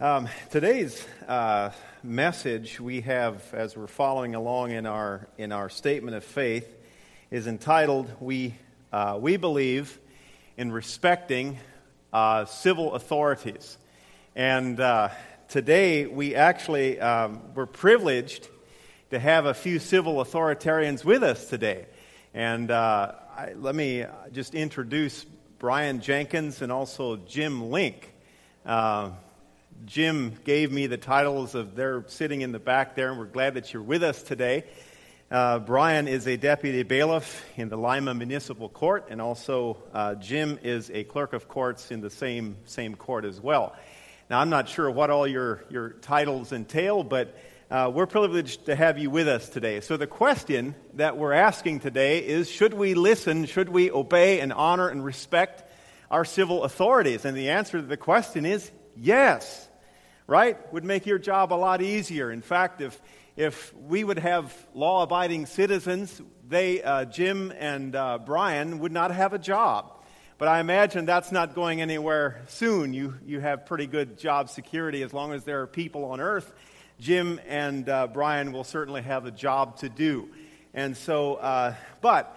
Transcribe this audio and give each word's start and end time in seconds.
Um, 0.00 0.28
today's 0.50 1.06
uh, 1.28 1.70
message 2.02 2.80
we 2.80 3.02
have, 3.02 3.40
as 3.54 3.76
we're 3.76 3.86
following 3.86 4.34
along 4.34 4.72
in 4.72 4.86
our 4.86 5.28
in 5.38 5.52
our 5.52 5.68
statement 5.68 6.16
of 6.16 6.24
faith, 6.24 6.66
is 7.30 7.46
entitled 7.46 8.10
"We 8.18 8.56
uh, 8.92 9.18
We 9.20 9.36
Believe 9.36 9.96
in 10.56 10.72
Respecting 10.72 11.60
uh, 12.12 12.44
Civil 12.46 12.94
Authorities." 12.94 13.78
And 14.34 14.80
uh, 14.80 15.10
today 15.48 16.06
we 16.06 16.34
actually 16.34 16.98
um, 16.98 17.54
we're 17.54 17.66
privileged 17.66 18.48
to 19.10 19.20
have 19.20 19.46
a 19.46 19.54
few 19.54 19.78
civil 19.78 20.16
authoritarians 20.16 21.04
with 21.04 21.22
us 21.22 21.48
today. 21.48 21.86
And 22.34 22.68
uh, 22.72 23.12
I, 23.36 23.52
let 23.54 23.76
me 23.76 24.04
just 24.32 24.56
introduce 24.56 25.24
Brian 25.60 26.00
Jenkins 26.00 26.62
and 26.62 26.72
also 26.72 27.14
Jim 27.14 27.70
Link. 27.70 28.12
Jim 29.84 30.34
gave 30.44 30.72
me 30.72 30.86
the 30.86 30.96
titles 30.96 31.54
of 31.54 31.74
they're 31.74 32.04
sitting 32.08 32.40
in 32.40 32.52
the 32.52 32.58
back 32.58 32.94
there, 32.94 33.10
and 33.10 33.18
we're 33.18 33.26
glad 33.26 33.54
that 33.54 33.72
you're 33.72 33.82
with 33.82 34.02
us 34.02 34.22
today. 34.22 34.64
Uh, 35.30 35.58
Brian 35.58 36.08
is 36.08 36.26
a 36.26 36.36
deputy 36.36 36.82
bailiff 36.84 37.44
in 37.56 37.68
the 37.68 37.76
Lima 37.76 38.14
Municipal 38.14 38.68
Court, 38.68 39.06
and 39.10 39.20
also 39.20 39.76
uh, 39.92 40.14
Jim 40.14 40.58
is 40.62 40.90
a 40.90 41.04
clerk 41.04 41.32
of 41.32 41.48
courts 41.48 41.90
in 41.90 42.00
the 42.00 42.08
same, 42.08 42.56
same 42.64 42.94
court 42.94 43.24
as 43.24 43.40
well. 43.40 43.74
Now, 44.30 44.40
I'm 44.40 44.48
not 44.48 44.68
sure 44.68 44.90
what 44.90 45.10
all 45.10 45.26
your, 45.26 45.64
your 45.68 45.90
titles 45.90 46.52
entail, 46.52 47.02
but 47.02 47.36
uh, 47.70 47.90
we're 47.92 48.06
privileged 48.06 48.66
to 48.66 48.76
have 48.76 48.98
you 48.98 49.10
with 49.10 49.28
us 49.28 49.48
today. 49.48 49.80
So, 49.80 49.96
the 49.96 50.06
question 50.06 50.74
that 50.94 51.18
we're 51.18 51.32
asking 51.32 51.80
today 51.80 52.24
is 52.24 52.50
should 52.50 52.72
we 52.72 52.94
listen, 52.94 53.44
should 53.44 53.68
we 53.68 53.90
obey 53.90 54.40
and 54.40 54.52
honor 54.52 54.88
and 54.88 55.04
respect 55.04 55.70
our 56.10 56.24
civil 56.24 56.64
authorities? 56.64 57.24
And 57.24 57.36
the 57.36 57.50
answer 57.50 57.80
to 57.80 57.86
the 57.86 57.96
question 57.98 58.46
is 58.46 58.70
yes 58.96 59.68
right? 60.26 60.72
Would 60.72 60.84
make 60.84 61.06
your 61.06 61.18
job 61.18 61.52
a 61.52 61.54
lot 61.54 61.82
easier. 61.82 62.30
In 62.30 62.42
fact, 62.42 62.80
if, 62.80 63.00
if 63.36 63.74
we 63.74 64.04
would 64.04 64.18
have 64.18 64.54
law 64.74 65.02
abiding 65.02 65.46
citizens, 65.46 66.20
they, 66.48 66.82
uh, 66.82 67.04
Jim 67.04 67.52
and 67.58 67.94
uh, 67.94 68.18
Brian, 68.18 68.78
would 68.80 68.92
not 68.92 69.10
have 69.10 69.32
a 69.32 69.38
job. 69.38 69.90
But 70.36 70.48
I 70.48 70.60
imagine 70.60 71.06
that's 71.06 71.30
not 71.30 71.54
going 71.54 71.80
anywhere 71.80 72.42
soon. 72.48 72.92
You, 72.92 73.14
you 73.24 73.40
have 73.40 73.66
pretty 73.66 73.86
good 73.86 74.18
job 74.18 74.50
security 74.50 75.02
as 75.02 75.12
long 75.12 75.32
as 75.32 75.44
there 75.44 75.62
are 75.62 75.66
people 75.66 76.06
on 76.06 76.20
earth. 76.20 76.52
Jim 76.98 77.40
and 77.46 77.88
uh, 77.88 78.08
Brian 78.08 78.52
will 78.52 78.64
certainly 78.64 79.02
have 79.02 79.26
a 79.26 79.30
job 79.30 79.78
to 79.78 79.88
do. 79.88 80.28
And 80.72 80.96
so, 80.96 81.36
uh, 81.36 81.74
but 82.00 82.36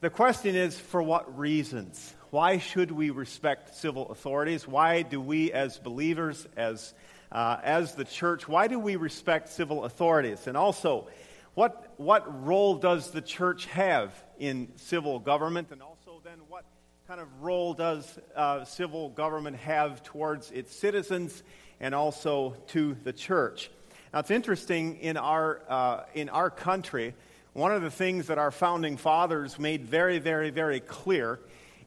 the 0.00 0.10
question 0.10 0.56
is 0.56 0.78
for 0.78 1.02
what 1.02 1.38
reasons? 1.38 2.14
Why 2.32 2.56
should 2.56 2.90
we 2.90 3.10
respect 3.10 3.76
civil 3.76 4.10
authorities? 4.10 4.66
Why 4.66 5.02
do 5.02 5.20
we, 5.20 5.52
as 5.52 5.76
believers, 5.76 6.48
as, 6.56 6.94
uh, 7.30 7.58
as 7.62 7.94
the 7.94 8.06
church, 8.06 8.48
why 8.48 8.68
do 8.68 8.78
we 8.78 8.96
respect 8.96 9.50
civil 9.50 9.84
authorities? 9.84 10.46
And 10.46 10.56
also, 10.56 11.08
what, 11.52 11.92
what 11.98 12.46
role 12.46 12.76
does 12.76 13.10
the 13.10 13.20
church 13.20 13.66
have 13.66 14.14
in 14.38 14.72
civil 14.76 15.18
government? 15.18 15.68
And 15.72 15.82
also, 15.82 16.22
then, 16.24 16.38
what 16.48 16.64
kind 17.06 17.20
of 17.20 17.28
role 17.42 17.74
does 17.74 18.18
uh, 18.34 18.64
civil 18.64 19.10
government 19.10 19.58
have 19.58 20.02
towards 20.02 20.50
its 20.52 20.74
citizens 20.74 21.42
and 21.80 21.94
also 21.94 22.56
to 22.68 22.96
the 23.04 23.12
church? 23.12 23.70
Now, 24.14 24.20
it's 24.20 24.30
interesting 24.30 24.96
in 25.00 25.18
our, 25.18 25.60
uh, 25.68 26.04
in 26.14 26.30
our 26.30 26.48
country, 26.48 27.12
one 27.52 27.74
of 27.74 27.82
the 27.82 27.90
things 27.90 28.28
that 28.28 28.38
our 28.38 28.50
founding 28.50 28.96
fathers 28.96 29.58
made 29.58 29.84
very, 29.84 30.18
very, 30.18 30.48
very 30.48 30.80
clear 30.80 31.38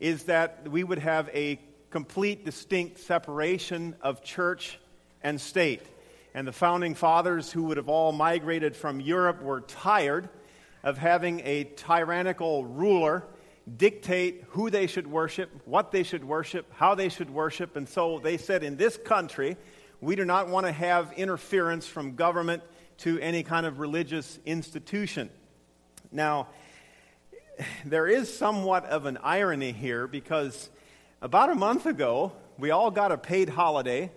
is 0.06 0.26
that 0.26 0.68
we 0.70 0.84
would 0.84 1.00
have 1.00 1.28
a 1.34 1.60
complete, 1.90 2.46
distinct 2.46 3.00
separation 3.00 3.96
of 4.02 4.24
church 4.24 4.78
and 5.24 5.42
state. 5.42 5.82
And 6.36 6.48
the 6.48 6.52
founding 6.52 6.94
fathers, 6.94 7.52
who 7.52 7.64
would 7.64 7.78
have 7.78 7.90
all 7.90 8.12
migrated 8.12 8.76
from 8.76 9.00
Europe, 9.00 9.42
were 9.42 9.62
tired 9.62 10.30
of 10.84 11.00
having 11.00 11.40
a 11.40 11.64
tyrannical 11.76 12.66
ruler 12.66 13.24
dictate 13.78 14.44
who 14.50 14.70
they 14.70 14.86
should 14.86 15.08
worship, 15.08 15.50
what 15.66 15.92
they 15.92 16.04
should 16.04 16.24
worship, 16.24 16.72
how 16.76 16.94
they 16.94 17.10
should 17.10 17.32
worship. 17.32 17.76
And 17.76 17.90
so 17.90 18.20
they 18.20 18.38
said, 18.38 18.62
in 18.62 18.78
this 18.78 18.98
country, 18.98 19.58
we 20.02 20.16
do 20.16 20.24
not 20.24 20.50
want 20.50 20.68
to 20.68 20.72
have 20.72 21.14
interference 21.14 21.88
from 21.88 22.14
government 22.14 22.62
to 23.00 23.20
any 23.22 23.42
kind 23.42 23.66
of 23.66 23.80
religious 23.80 24.38
institution. 24.46 25.32
Now, 26.12 26.50
there 27.86 28.08
is 28.08 28.36
somewhat 28.36 28.86
of 28.86 29.06
an 29.06 29.18
irony 29.24 29.72
here 29.72 30.08
because 30.08 30.70
about 31.22 31.50
a 31.50 31.56
month 31.56 31.86
ago, 31.86 32.32
we 32.58 32.72
all 32.72 32.92
got 32.92 33.12
a 33.12 33.18
paid 33.18 33.50
holiday 33.50 34.12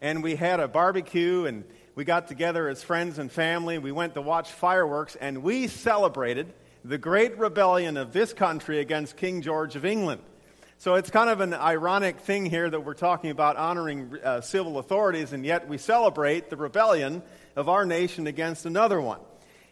and 0.00 0.22
we 0.22 0.36
had 0.36 0.60
a 0.60 0.68
barbecue 0.68 1.46
and 1.46 1.64
we 1.94 2.04
got 2.04 2.28
together 2.28 2.68
as 2.68 2.82
friends 2.82 3.18
and 3.18 3.30
family. 3.30 3.78
We 3.78 3.92
went 3.92 4.14
to 4.14 4.22
watch 4.22 4.50
fireworks 4.50 5.16
and 5.16 5.42
we 5.42 5.68
celebrated 5.68 6.52
the 6.84 6.98
great 6.98 7.38
rebellion 7.38 7.96
of 7.96 8.12
this 8.12 8.32
country 8.32 8.80
against 8.80 9.16
King 9.16 9.42
George 9.42 9.76
of 9.76 9.84
England. 9.84 10.20
So 10.76 10.96
it's 10.96 11.10
kind 11.10 11.30
of 11.30 11.40
an 11.40 11.54
ironic 11.54 12.20
thing 12.20 12.44
here 12.44 12.68
that 12.68 12.84
we're 12.84 12.94
talking 12.94 13.30
about 13.30 13.56
honoring 13.56 14.18
uh, 14.22 14.40
civil 14.40 14.78
authorities, 14.78 15.32
and 15.32 15.46
yet 15.46 15.66
we 15.68 15.78
celebrate 15.78 16.50
the 16.50 16.56
rebellion 16.56 17.22
of 17.56 17.68
our 17.68 17.86
nation 17.86 18.26
against 18.26 18.66
another 18.66 19.00
one 19.00 19.20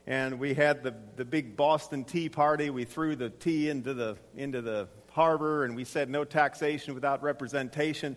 and 0.07 0.39
we 0.41 0.55
had 0.55 0.83
the, 0.83 0.95
the 1.17 1.25
big 1.25 1.57
Boston 1.57 2.05
Tea 2.05 2.29
Party. 2.29 2.71
We 2.71 2.85
threw 2.85 3.15
the 3.15 3.31
tea 3.31 3.69
into 3.69 3.95
the, 3.95 4.17
into 4.37 4.61
the 4.61 4.89
harbor, 5.11 5.65
and 5.65 5.77
we 5.77 5.85
said 5.85 6.11
no 6.11 6.25
taxation 6.25 6.95
without 6.95 7.23
representation. 7.23 8.17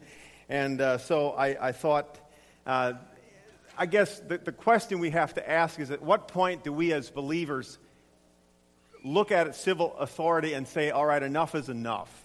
And 0.50 0.82
uh, 0.82 0.98
so 0.98 1.32
I, 1.32 1.68
I 1.68 1.72
thought, 1.72 2.20
uh, 2.66 2.94
I 3.78 3.86
guess 3.86 4.20
the, 4.20 4.38
the 4.38 4.52
question 4.52 5.00
we 5.00 5.12
have 5.12 5.34
to 5.36 5.48
ask 5.50 5.80
is 5.80 5.92
at 5.92 6.02
what 6.02 6.28
point 6.28 6.64
do 6.64 6.74
we 6.74 6.94
as 6.94 7.10
believers 7.10 7.78
look 9.04 9.32
at 9.32 9.56
civil 9.56 9.96
authority 9.98 10.54
and 10.54 10.68
say, 10.68 10.90
all 10.90 11.06
right, 11.06 11.22
enough 11.22 11.54
is 11.54 11.70
enough? 11.70 12.24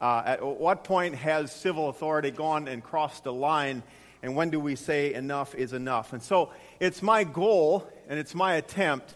Uh, 0.00 0.22
at 0.26 0.44
what 0.44 0.84
point 0.84 1.14
has 1.14 1.52
civil 1.52 1.88
authority 1.88 2.30
gone 2.30 2.66
and 2.66 2.82
crossed 2.82 3.24
the 3.24 3.32
line? 3.32 3.82
And 4.22 4.34
when 4.34 4.50
do 4.50 4.58
we 4.58 4.74
say 4.74 5.14
enough 5.14 5.54
is 5.54 5.72
enough? 5.72 6.12
And 6.12 6.22
so 6.22 6.50
it's 6.80 7.02
my 7.02 7.22
goal 7.22 7.88
and 8.08 8.18
it's 8.18 8.34
my 8.34 8.54
attempt 8.54 9.14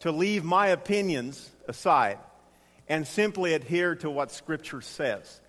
to 0.00 0.12
leave 0.12 0.44
my 0.44 0.68
opinions 0.68 1.50
aside 1.66 2.18
and 2.88 3.06
simply 3.06 3.54
adhere 3.54 3.94
to 3.96 4.10
what 4.10 4.30
Scripture 4.30 4.80
says 4.80 5.40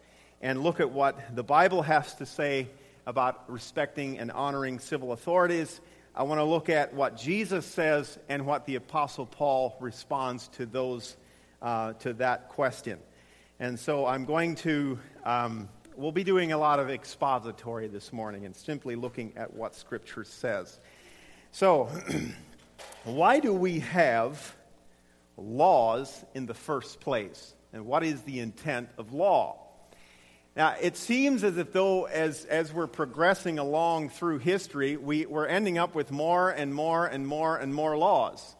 and 0.41 0.63
look 0.63 0.79
at 0.79 0.91
what 0.91 1.35
the 1.35 1.44
Bible 1.44 1.81
has 1.81 2.16
to 2.16 2.25
say 2.25 2.68
about 3.06 3.44
respecting 3.50 4.18
and 4.19 4.31
honoring 4.31 4.79
civil 4.79 5.12
authorities. 5.12 5.81
I 6.16 6.23
want 6.23 6.39
to 6.39 6.45
look 6.45 6.69
at 6.69 6.94
what 6.94 7.18
Jesus 7.18 7.66
says 7.66 8.18
and 8.29 8.45
what 8.45 8.66
the 8.66 8.75
Apostle 8.75 9.25
Paul 9.25 9.75
responds 9.79 10.47
to 10.50 10.66
those 10.66 11.16
uh, 11.62 11.94
to 11.94 12.13
that 12.13 12.50
question. 12.50 13.00
And 13.59 13.78
so 13.78 14.06
I'm 14.06 14.25
going 14.25 14.56
to 14.56 14.97
um, 15.25 15.69
we'll 15.95 16.13
be 16.13 16.23
doing 16.23 16.53
a 16.53 16.57
lot 16.57 16.79
of 16.79 16.89
expository 16.89 17.88
this 17.88 18.13
morning 18.13 18.45
and 18.45 18.56
simply 18.56 18.95
looking 18.95 19.34
at 19.35 19.53
what 19.53 19.75
Scripture 19.75 20.23
says. 20.23 20.79
So. 21.51 21.89
why 23.04 23.40
do 23.40 23.54
we 23.54 23.80
have 23.80 24.56
laws 25.38 26.24
in 26.34 26.46
the 26.46 26.54
first 26.54 27.00
place? 27.00 27.54
And 27.74 27.86
what 27.86 28.04
is 28.04 28.22
the 28.24 28.40
intent 28.40 28.90
of 28.98 29.14
law? 29.14 29.58
Now, 30.56 30.76
it 30.82 30.98
seems 30.98 31.44
as 31.44 31.58
if 31.58 31.72
though, 31.72 32.06
as, 32.06 32.46
as 32.46 32.74
we're 32.74 32.88
progressing 32.88 33.60
along 33.60 34.10
through 34.10 34.40
history, 34.40 34.98
we, 34.98 35.26
we're 35.26 35.46
ending 35.46 35.78
up 35.78 35.96
with 35.96 36.12
more 36.12 36.50
and 36.50 36.74
more 36.74 37.06
and 37.06 37.26
more 37.26 37.58
and 37.58 37.74
more 37.74 37.98
laws. 37.98 38.56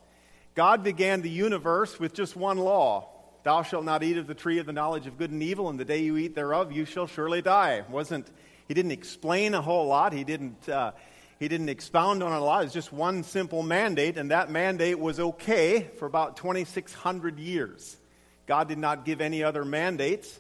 God 0.56 0.84
began 0.84 1.22
the 1.22 1.30
universe 1.30 2.00
with 2.00 2.14
just 2.14 2.36
one 2.36 2.58
law 2.58 3.10
Thou 3.44 3.64
shalt 3.64 3.86
not 3.86 4.04
eat 4.04 4.18
of 4.18 4.28
the 4.28 4.36
tree 4.36 4.60
of 4.60 4.66
the 4.66 4.74
knowledge 4.74 5.08
of 5.08 5.18
good 5.18 5.32
and 5.32 5.42
evil, 5.42 5.70
and 5.70 5.80
the 5.80 5.86
day 5.86 6.00
you 6.00 6.18
eat 6.18 6.36
thereof, 6.36 6.72
you 6.72 6.84
shall 6.84 7.08
surely 7.08 7.42
die. 7.42 7.84
Wasn't, 7.90 8.30
he 8.68 8.74
didn't 8.74 8.92
explain 8.92 9.54
a 9.54 9.62
whole 9.62 9.88
lot. 9.88 10.12
He 10.12 10.26
didn't 10.26 10.68
uh, 10.68 10.92
he 11.40 11.48
didn't 11.48 11.70
expound 11.70 12.22
on 12.22 12.34
it 12.34 12.36
a 12.36 12.44
lot. 12.44 12.66
It's 12.66 12.74
just 12.74 12.92
one 12.92 13.24
simple 13.24 13.64
mandate, 13.64 14.18
and 14.18 14.32
that 14.32 14.52
mandate 14.52 15.00
was 15.00 15.20
okay 15.20 15.88
for 15.98 16.06
about 16.06 16.36
2,600 16.38 17.40
years. 17.40 17.98
God 18.46 18.68
did 18.68 18.78
not 18.78 19.06
give 19.06 19.22
any 19.22 19.44
other 19.44 19.64
mandates 19.64 20.40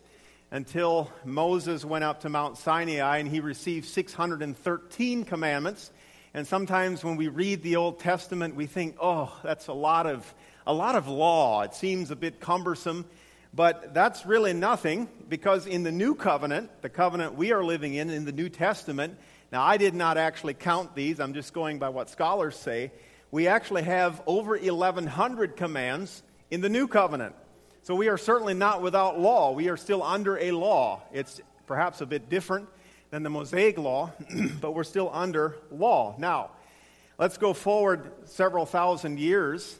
until 0.51 1.11
Moses 1.23 1.85
went 1.85 2.03
up 2.03 2.21
to 2.21 2.29
Mount 2.29 2.57
Sinai 2.57 3.19
and 3.19 3.29
he 3.29 3.39
received 3.39 3.87
613 3.87 5.25
commandments. 5.25 5.91
And 6.33 6.47
sometimes 6.47 7.03
when 7.03 7.17
we 7.17 7.27
read 7.27 7.61
the 7.61 7.75
Old 7.75 7.99
Testament, 7.99 8.55
we 8.55 8.65
think, 8.65 8.95
oh, 8.99 9.31
that's 9.43 9.67
a 9.67 9.73
lot 9.73 10.07
of, 10.07 10.33
a 10.65 10.73
lot 10.73 10.95
of 10.95 11.07
law. 11.07 11.61
It 11.61 11.75
seems 11.75 12.11
a 12.11 12.15
bit 12.15 12.39
cumbersome. 12.39 13.05
But 13.53 13.93
that's 13.93 14.25
really 14.25 14.53
nothing 14.53 15.07
because 15.27 15.65
in 15.65 15.83
the 15.83 15.91
new 15.91 16.13
covenant, 16.13 16.81
the 16.81 16.89
covenant 16.89 17.35
we 17.35 17.51
are 17.51 17.63
living 17.63 17.95
in, 17.95 18.09
in 18.09 18.25
the 18.25 18.31
New 18.31 18.49
Testament, 18.49 19.17
now, 19.51 19.63
I 19.63 19.77
did 19.77 19.95
not 19.95 20.17
actually 20.17 20.53
count 20.53 20.95
these, 20.95 21.19
I'm 21.19 21.33
just 21.33 21.53
going 21.53 21.79
by 21.79 21.89
what 21.89 22.09
scholars 22.09 22.55
say. 22.55 22.91
We 23.31 23.47
actually 23.47 23.83
have 23.83 24.21
over 24.27 24.57
1,100 24.57 25.55
commands 25.55 26.21
in 26.51 26.61
the 26.61 26.69
new 26.69 26.87
covenant. 26.87 27.35
So 27.81 27.95
we 27.95 28.09
are 28.09 28.17
certainly 28.17 28.53
not 28.53 28.83
without 28.83 29.19
law. 29.19 29.51
We 29.51 29.69
are 29.69 29.77
still 29.77 30.03
under 30.03 30.37
a 30.37 30.51
law. 30.51 31.01
It's 31.11 31.41
perhaps 31.65 32.01
a 32.01 32.05
bit 32.05 32.29
different 32.29 32.69
than 33.09 33.23
the 33.23 33.29
Mosaic 33.31 33.79
law, 33.79 34.11
but 34.61 34.75
we're 34.75 34.83
still 34.83 35.09
under 35.11 35.57
law. 35.71 36.15
Now, 36.19 36.51
let's 37.17 37.37
go 37.37 37.53
forward 37.53 38.11
several 38.25 38.67
thousand 38.67 39.19
years 39.19 39.79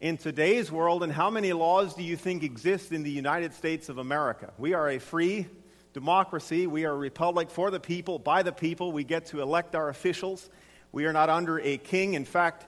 in 0.00 0.16
today's 0.16 0.72
world, 0.72 1.04
and 1.04 1.12
how 1.12 1.30
many 1.30 1.52
laws 1.52 1.94
do 1.94 2.02
you 2.02 2.16
think 2.16 2.42
exist 2.42 2.90
in 2.90 3.04
the 3.04 3.10
United 3.10 3.54
States 3.54 3.88
of 3.88 3.98
America? 3.98 4.52
We 4.58 4.74
are 4.74 4.88
a 4.88 4.98
free 4.98 5.46
democracy. 5.92 6.66
We 6.66 6.84
are 6.84 6.92
a 6.92 6.96
republic 6.96 7.50
for 7.50 7.70
the 7.70 7.80
people, 7.80 8.18
by 8.18 8.42
the 8.42 8.52
people. 8.52 8.92
We 8.92 9.04
get 9.04 9.26
to 9.26 9.42
elect 9.42 9.74
our 9.74 9.88
officials. 9.88 10.48
We 10.92 11.06
are 11.06 11.12
not 11.12 11.30
under 11.30 11.58
a 11.60 11.78
king. 11.78 12.14
In 12.14 12.24
fact, 12.24 12.66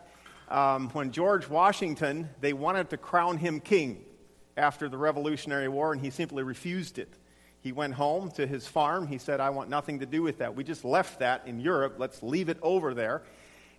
um, 0.49 0.91
when 0.91 1.13
George 1.13 1.49
Washington, 1.49 2.29
they 2.41 2.53
wanted 2.53 2.91
to 2.91 2.97
crown 2.97 3.39
him 3.39 3.61
king 3.61 4.05
after 4.57 4.89
the 4.89 4.99
Revolutionary 4.99 5.69
War, 5.69 5.93
and 5.93 6.01
he 6.01 6.11
simply 6.11 6.43
refused 6.43 6.99
it. 6.99 7.13
He 7.61 7.73
went 7.73 7.95
home 7.95 8.31
to 8.33 8.47
his 8.47 8.67
farm. 8.67 9.07
He 9.07 9.19
said, 9.19 9.41
I 9.41 9.51
want 9.51 9.71
nothing 9.71 10.01
to 10.01 10.07
do 10.07 10.23
with 10.23 10.39
that. 10.39 10.57
We 10.57 10.65
just 10.65 10.85
left 10.85 11.21
that 11.21 11.47
in 11.47 11.61
Europe. 11.61 11.95
Let's 11.99 12.23
leave 12.23 12.49
it 12.49 12.59
over 12.61 12.93
there. 12.93 13.23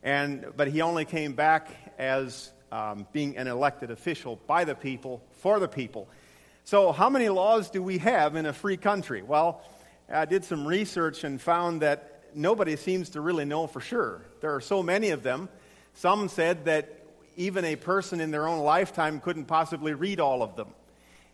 And, 0.02 0.46
but 0.56 0.70
he 0.70 0.82
only 0.82 1.06
came 1.06 1.34
back 1.34 1.70
as 1.98 2.52
um, 2.72 3.06
being 3.12 3.38
an 3.38 3.48
elected 3.48 3.92
official 3.92 4.40
by 4.48 4.64
the 4.64 4.74
people, 4.74 5.22
for 5.32 5.60
the 5.60 5.68
people. 5.68 6.08
So, 6.66 6.94
how 6.94 7.10
many 7.10 7.28
laws 7.28 7.70
do 7.70 7.84
we 7.84 7.98
have 7.98 8.38
in 8.38 8.46
a 8.46 8.54
free 8.54 8.78
country? 8.78 9.22
Well, 9.22 9.62
I 10.10 10.24
did 10.24 10.46
some 10.46 10.66
research 10.66 11.26
and 11.26 11.42
found 11.42 11.82
that 11.82 12.24
nobody 12.34 12.78
seems 12.78 13.10
to 13.12 13.22
really 13.22 13.44
know 13.44 13.68
for 13.68 13.82
sure. 13.82 14.22
There 14.40 14.56
are 14.56 14.62
so 14.62 14.82
many 14.82 15.10
of 15.10 15.24
them. 15.24 15.50
Some 15.94 16.30
said 16.30 16.64
that 16.66 17.04
even 17.36 17.66
a 17.66 17.76
person 17.76 18.22
in 18.22 18.32
their 18.32 18.48
own 18.48 18.60
lifetime 18.60 19.20
couldn't 19.20 19.46
possibly 19.46 19.94
read 19.94 20.22
all 20.22 20.42
of 20.42 20.56
them. 20.56 20.70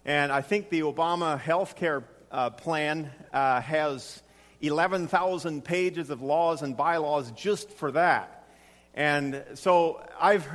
And 0.04 0.31
I 0.31 0.42
think 0.42 0.70
the 0.70 0.81
Obama 0.81 1.40
health 1.40 1.76
care 1.76 2.04
uh, 2.31 2.50
plan 2.50 3.12
uh, 3.31 3.62
has 3.62 4.24
11,000 4.62 5.64
pages 5.64 6.10
of 6.10 6.24
laws 6.24 6.64
and 6.64 6.76
bylaws 6.76 7.30
just 7.34 7.70
for 7.70 7.92
that. 7.92 8.48
And 8.96 9.44
so 9.54 10.04
I've, 10.20 10.48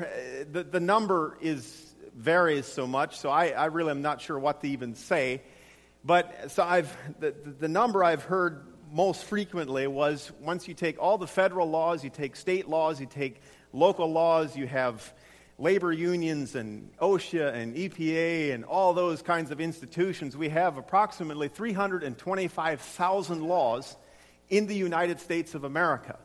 the, 0.51 0.65
the 0.65 0.81
number 0.81 1.39
is, 1.41 1.84
varies 2.15 2.67
so 2.67 2.87
much, 2.87 3.19
so 3.19 3.29
I, 3.29 3.49
I 3.49 3.67
really 3.67 3.91
am 3.91 4.03
not 4.03 4.21
sure 4.21 4.39
what 4.39 4.61
to 4.63 4.69
even 4.69 4.95
say. 4.95 5.43
But 6.05 6.51
so 6.51 6.63
I've, 6.63 6.95
the, 7.19 7.33
the 7.33 7.69
number 7.69 8.05
I've 8.05 8.23
heard 8.23 8.67
most 8.93 9.25
frequently 9.25 9.87
was 9.87 10.31
once 10.41 10.69
you 10.69 10.75
take 10.75 11.01
all 11.01 11.19
the 11.19 11.27
federal 11.27 11.69
laws, 11.69 12.05
you 12.05 12.11
take 12.11 12.37
state 12.37 12.69
laws, 12.69 13.01
you 13.01 13.07
take 13.07 13.41
local 13.73 14.11
laws, 14.11 14.57
you 14.57 14.67
have 14.67 15.13
labor 15.59 15.93
unions 15.93 16.55
and 16.55 16.91
OSHA 16.99 17.55
and 17.55 17.75
EPA 17.77 18.55
and 18.55 18.65
all 18.65 18.93
those 18.93 19.23
kinds 19.23 19.51
of 19.51 19.61
institutions, 19.61 20.37
we 20.37 20.49
have 20.49 20.77
approximately 20.77 21.49
325,000 21.49 23.43
laws 23.43 23.97
in 24.49 24.67
the 24.67 24.75
United 24.75 25.21
States 25.21 25.55
of 25.55 25.65
America. 25.65 26.19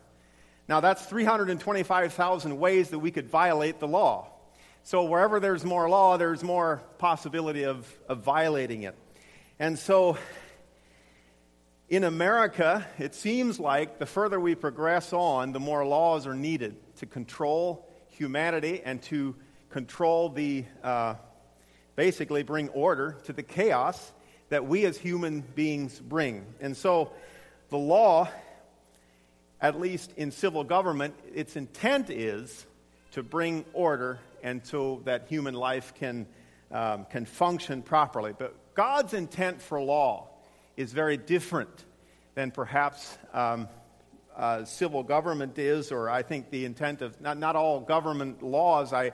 Now, 0.68 0.80
that's 0.82 1.06
325,000 1.06 2.60
ways 2.60 2.90
that 2.90 3.00
we 3.00 3.12
could 3.12 3.30
violate 3.30 3.80
the 3.80 3.88
law. 3.88 4.28
So, 4.90 5.04
wherever 5.04 5.40
there's 5.40 5.64
more 5.64 5.88
law, 5.88 6.18
there's 6.18 6.42
more 6.42 6.82
possibility 6.98 7.62
of, 7.62 7.88
of 8.08 8.24
violating 8.24 8.82
it. 8.82 8.96
And 9.60 9.78
so, 9.78 10.18
in 11.90 12.04
America, 12.04 12.88
it 12.98 13.14
seems 13.14 13.60
like 13.60 14.00
the 14.00 14.08
further 14.08 14.40
we 14.40 14.56
progress 14.56 15.14
on, 15.14 15.52
the 15.52 15.60
more 15.60 15.86
laws 15.86 16.26
are 16.26 16.34
needed 16.34 16.76
to 16.96 17.06
control 17.06 17.88
humanity 18.10 18.82
and 18.84 19.00
to 19.04 19.36
control 19.70 20.30
the, 20.30 20.66
uh, 20.84 21.14
basically, 21.96 22.42
bring 22.42 22.70
order 22.70 23.16
to 23.26 23.34
the 23.34 23.44
chaos 23.44 24.12
that 24.50 24.66
we 24.66 24.86
as 24.86 24.98
human 24.98 25.42
beings 25.42 26.00
bring. 26.00 26.48
And 26.60 26.76
so 26.76 27.12
the 27.70 27.78
law, 27.78 28.28
at 29.62 29.80
least 29.80 30.14
in 30.18 30.32
civil 30.32 30.64
government, 30.64 31.14
its 31.32 31.56
intent 31.56 32.10
is 32.10 32.66
to 33.12 33.22
bring 33.22 33.66
order 33.74 34.20
so 34.64 35.02
that 35.06 35.28
human 35.28 35.54
life 35.54 35.94
can, 35.96 36.28
um, 36.72 37.06
can 37.06 37.26
function 37.26 37.82
properly. 37.82 38.34
But 38.38 38.56
God's 38.74 39.14
intent 39.14 39.62
for 39.62 39.82
law 39.82 40.30
is 40.78 40.94
very 40.94 41.18
different 41.18 41.86
than 42.36 42.52
perhaps 42.52 43.18
um, 43.34 43.68
uh, 44.36 44.64
civil 44.64 45.04
government 45.04 45.58
is, 45.60 45.92
or 45.92 46.10
I 46.10 46.22
think 46.22 46.50
the 46.50 46.64
intent 46.64 47.02
of 47.02 47.20
not, 47.20 47.38
not 47.38 47.56
all 47.56 47.82
government 47.82 48.42
laws. 48.42 48.94
I, 48.94 49.12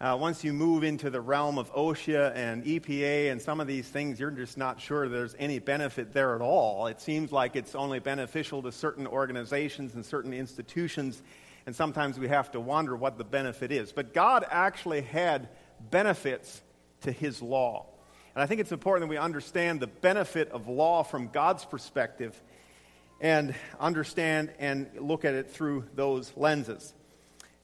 uh, 0.00 0.18
once 0.20 0.42
you 0.42 0.52
move 0.52 0.82
into 0.82 1.08
the 1.08 1.20
realm 1.20 1.56
of 1.56 1.72
OSHA 1.72 2.34
and 2.34 2.64
EPA 2.64 3.30
and 3.30 3.40
some 3.40 3.60
of 3.60 3.66
these 3.66 3.88
things, 3.88 4.18
you're 4.18 4.30
just 4.30 4.58
not 4.58 4.80
sure 4.80 5.08
there's 5.08 5.36
any 5.38 5.58
benefit 5.58 6.12
there 6.12 6.34
at 6.34 6.42
all. 6.42 6.88
It 6.88 7.00
seems 7.00 7.32
like 7.32 7.56
it's 7.56 7.74
only 7.74 8.00
beneficial 8.00 8.60
to 8.62 8.72
certain 8.72 9.06
organizations 9.06 9.94
and 9.94 10.04
certain 10.04 10.34
institutions, 10.34 11.22
and 11.66 11.74
sometimes 11.74 12.18
we 12.18 12.28
have 12.28 12.52
to 12.52 12.60
wonder 12.60 12.96
what 12.96 13.18
the 13.18 13.24
benefit 13.24 13.72
is. 13.72 13.92
But 13.92 14.14
God 14.14 14.46
actually 14.48 15.02
had 15.02 15.48
benefits 15.90 16.62
to 17.02 17.12
his 17.12 17.42
law. 17.42 17.86
And 18.34 18.42
I 18.42 18.46
think 18.46 18.60
it's 18.60 18.72
important 18.72 19.08
that 19.08 19.10
we 19.10 19.18
understand 19.18 19.80
the 19.80 19.86
benefit 19.88 20.50
of 20.50 20.68
law 20.68 21.02
from 21.02 21.28
God's 21.28 21.64
perspective 21.64 22.40
and 23.20 23.54
understand 23.80 24.52
and 24.58 24.88
look 24.98 25.24
at 25.24 25.34
it 25.34 25.50
through 25.50 25.84
those 25.94 26.32
lenses. 26.36 26.94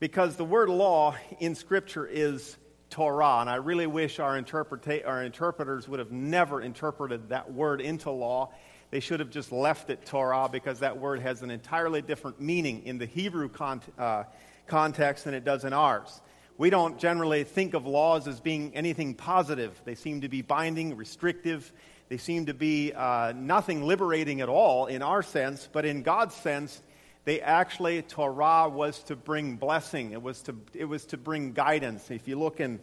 Because 0.01 0.37
the 0.37 0.45
word 0.45 0.69
law 0.69 1.15
in 1.39 1.55
Scripture 1.55 2.07
is 2.07 2.57
Torah, 2.91 3.41
and 3.41 3.49
I 3.49 3.57
really 3.57 3.87
wish 3.87 4.19
our, 4.19 4.41
interpreta- 4.41 5.07
our 5.07 5.23
interpreters 5.23 5.87
would 5.87 6.01
have 6.01 6.11
never 6.11 6.61
interpreted 6.61 7.29
that 7.29 7.53
word 7.53 7.81
into 7.81 8.11
law. 8.11 8.53
They 8.93 9.01
should 9.01 9.21
have 9.21 9.31
just 9.31 9.53
left 9.53 9.89
it 9.89 10.05
Torah 10.05 10.51
because 10.53 10.81
that 10.81 10.99
word 10.99 11.21
has 11.21 11.41
an 11.41 11.51
entirely 11.51 12.03
different 12.03 12.43
meaning 12.43 12.85
in 12.85 12.99
the 12.99 13.07
Hebrew 13.07 13.49
con- 13.49 13.81
uh, 13.99 14.25
context 14.67 15.25
than 15.25 15.33
it 15.33 15.47
does 15.47 15.65
in 15.65 15.73
ours. 15.73 16.21
We 16.59 16.69
don't 16.69 16.99
generally 16.99 17.45
think 17.45 17.73
of 17.73 17.87
laws 17.87 18.29
as 18.29 18.39
being 18.39 18.77
anything 18.77 19.15
positive. 19.15 19.81
They 19.87 19.95
seem 19.95 20.21
to 20.21 20.29
be 20.29 20.43
binding, 20.43 20.95
restrictive, 20.95 21.73
they 22.11 22.19
seem 22.19 22.45
to 22.47 22.53
be 22.53 22.93
uh, 22.93 23.33
nothing 23.35 23.83
liberating 23.83 24.43
at 24.43 24.51
all 24.51 24.85
in 24.85 25.01
our 25.01 25.23
sense, 25.23 25.67
but 25.73 25.87
in 25.87 26.03
God's 26.03 26.35
sense, 26.35 26.83
they 27.25 27.41
actually, 27.41 28.03
Torah 28.03 28.69
was 28.69 29.03
to 29.05 29.17
bring 29.17 29.57
blessing. 29.57 30.13
It 30.13 30.23
was 30.23 30.43
to, 30.43 30.57
it 30.75 30.85
was 30.85 31.07
to 31.07 31.17
bring 31.17 31.55
guidance. 31.55 32.11
If 32.11 32.29
you 32.29 32.39
look 32.39 32.61
in 32.61 32.79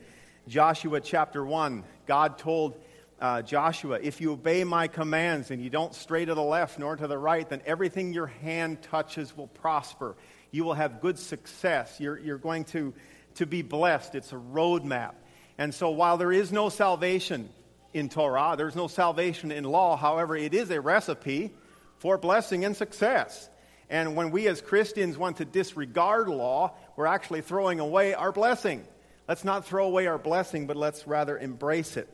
Joshua 0.48 1.02
chapter 1.02 1.46
1, 1.46 1.84
God 2.08 2.40
told 2.40 2.80
uh, 3.20 3.42
Joshua, 3.42 4.00
If 4.02 4.22
you 4.22 4.32
obey 4.34 4.64
my 4.64 4.88
commands 4.88 5.52
and 5.52 5.62
you 5.62 5.70
don't 5.70 5.94
stray 5.94 6.26
to 6.26 6.34
the 6.34 6.42
left 6.42 6.80
nor 6.80 6.96
to 6.96 7.08
the 7.08 7.18
right, 7.18 7.48
then 7.48 7.62
everything 7.66 8.14
your 8.14 8.28
hand 8.28 8.82
touches 8.82 9.36
will 9.36 9.48
prosper. 9.48 10.16
You 10.52 10.64
will 10.64 10.74
have 10.74 11.02
good 11.02 11.20
success. 11.20 12.00
You're, 12.00 12.18
you're 12.18 12.38
going 12.38 12.64
to, 12.66 12.94
to 13.36 13.46
be 13.46 13.62
blessed. 13.62 14.16
It's 14.16 14.32
a 14.32 14.38
roadmap. 14.38 15.14
And 15.58 15.74
so 15.74 15.90
while 15.90 16.18
there 16.18 16.32
is 16.32 16.52
no 16.52 16.70
salvation 16.70 17.50
in 17.94 18.10
Torah. 18.10 18.56
There's 18.58 18.76
no 18.76 18.88
salvation 18.88 19.52
in 19.52 19.64
law. 19.64 19.96
However, 19.98 20.36
it 20.36 20.54
is 20.54 20.70
a 20.70 20.82
recipe 20.82 21.52
for 21.98 22.18
blessing 22.18 22.66
and 22.66 22.76
success. 22.76 23.50
And 23.90 24.16
when 24.16 24.32
we 24.32 24.48
as 24.48 24.62
Christians 24.62 25.18
want 25.18 25.38
to 25.38 25.46
disregard 25.46 26.28
law, 26.28 26.76
we're 26.96 27.08
actually 27.08 27.42
throwing 27.42 27.80
away 27.80 28.14
our 28.14 28.32
blessing. 28.32 28.86
Let's 29.28 29.44
not 29.44 29.66
throw 29.66 29.86
away 29.86 30.08
our 30.08 30.18
blessing, 30.18 30.68
but 30.68 30.78
let's 30.78 31.08
rather 31.08 31.38
embrace 31.38 31.98
it. 31.98 32.08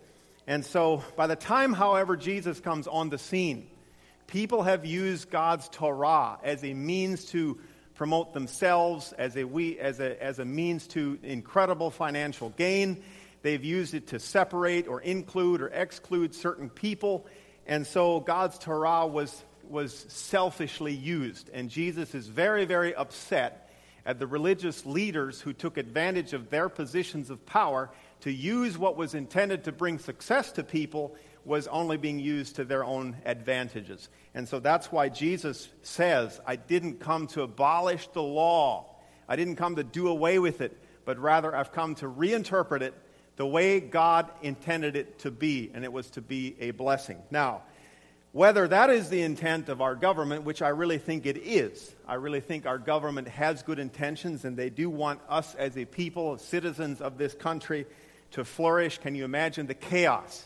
And 0.48 0.66
so, 0.66 1.04
by 1.16 1.28
the 1.28 1.36
time, 1.36 1.74
however, 1.74 2.16
Jesus 2.16 2.60
comes 2.60 2.88
on 2.88 3.10
the 3.10 3.18
scene, 3.18 3.68
people 4.28 4.64
have 4.64 4.86
used 4.86 5.30
God's 5.30 5.68
Torah 5.70 6.38
as 6.44 6.64
a 6.64 6.74
means 6.74 7.26
to 7.26 7.60
promote 7.96 8.34
themselves, 8.34 9.14
as 9.14 9.38
a, 9.38 9.44
we, 9.44 9.80
as 9.80 10.00
a, 10.00 10.22
as 10.22 10.40
a 10.40 10.46
means 10.46 10.88
to 10.88 11.18
incredible 11.24 11.90
financial 11.90 12.50
gain 12.50 13.02
They've 13.46 13.64
used 13.64 13.94
it 13.94 14.08
to 14.08 14.20
separate 14.20 14.88
or 14.88 15.02
include 15.02 15.62
or 15.62 15.68
exclude 15.68 16.34
certain 16.34 16.68
people. 16.68 17.28
And 17.68 17.86
so 17.86 18.20
God's 18.20 18.58
Torah 18.58 19.06
was, 19.06 19.44
was 19.70 19.94
selfishly 19.94 20.96
used. 20.96 21.52
And 21.54 21.70
Jesus 21.70 22.16
is 22.16 22.26
very, 22.26 22.66
very 22.66 22.96
upset 22.96 23.72
at 24.04 24.18
the 24.18 24.26
religious 24.26 24.84
leaders 24.84 25.42
who 25.42 25.54
took 25.54 25.78
advantage 25.78 26.34
of 26.34 26.50
their 26.50 26.70
positions 26.70 27.30
of 27.30 27.46
power 27.46 27.92
to 28.26 28.32
use 28.32 28.76
what 28.76 28.98
was 28.98 29.14
intended 29.14 29.66
to 29.66 29.72
bring 29.72 30.00
success 30.00 30.52
to 30.54 30.64
people 30.64 31.16
was 31.46 31.68
only 31.68 31.96
being 31.96 32.18
used 32.18 32.56
to 32.56 32.66
their 32.66 32.84
own 32.84 33.16
advantages. 33.24 34.10
And 34.34 34.50
so 34.50 34.60
that's 34.60 34.92
why 34.92 35.10
Jesus 35.10 35.70
says, 35.84 36.42
I 36.44 36.56
didn't 36.56 37.00
come 37.00 37.28
to 37.28 37.44
abolish 37.44 38.08
the 38.08 38.24
law. 38.24 38.88
I 39.30 39.36
didn't 39.36 39.58
come 39.58 39.76
to 39.76 39.84
do 39.84 40.08
away 40.08 40.40
with 40.40 40.62
it, 40.62 40.76
but 41.06 41.20
rather 41.20 41.56
I've 41.56 41.72
come 41.72 41.94
to 41.96 42.08
reinterpret 42.08 42.82
it 42.82 42.96
the 43.36 43.46
way 43.46 43.80
God 43.80 44.28
intended 44.42 44.96
it 44.96 45.20
to 45.20 45.30
be, 45.30 45.70
and 45.76 45.84
it 45.84 45.94
was 45.94 46.10
to 46.12 46.22
be 46.22 46.56
a 46.60 46.72
blessing. 46.72 47.22
Now, 47.30 47.62
whether 48.32 48.68
that 48.68 48.90
is 48.90 49.10
the 49.10 49.22
intent 49.22 49.70
of 49.70 49.82
our 49.82 49.94
government, 49.94 50.46
which 50.46 50.64
I 50.64 50.70
really 50.70 50.98
think 50.98 51.28
it 51.28 51.38
is, 51.38 51.96
I 52.08 52.16
really 52.16 52.42
think 52.42 52.66
our 52.66 52.80
government 52.80 53.28
has 53.28 53.62
good 53.62 53.78
intentions 53.78 54.46
and 54.46 54.58
they 54.58 54.72
do 54.72 54.90
want 54.90 55.22
us 55.30 55.54
as 55.56 55.78
a 55.78 55.86
people, 55.86 56.40
citizens 56.40 57.02
of 57.02 57.20
this 57.20 57.36
country, 57.36 57.86
to 58.36 58.44
flourish. 58.44 58.98
Can 58.98 59.16
you 59.16 59.24
imagine 59.24 59.66
the 59.66 59.74
chaos 59.74 60.46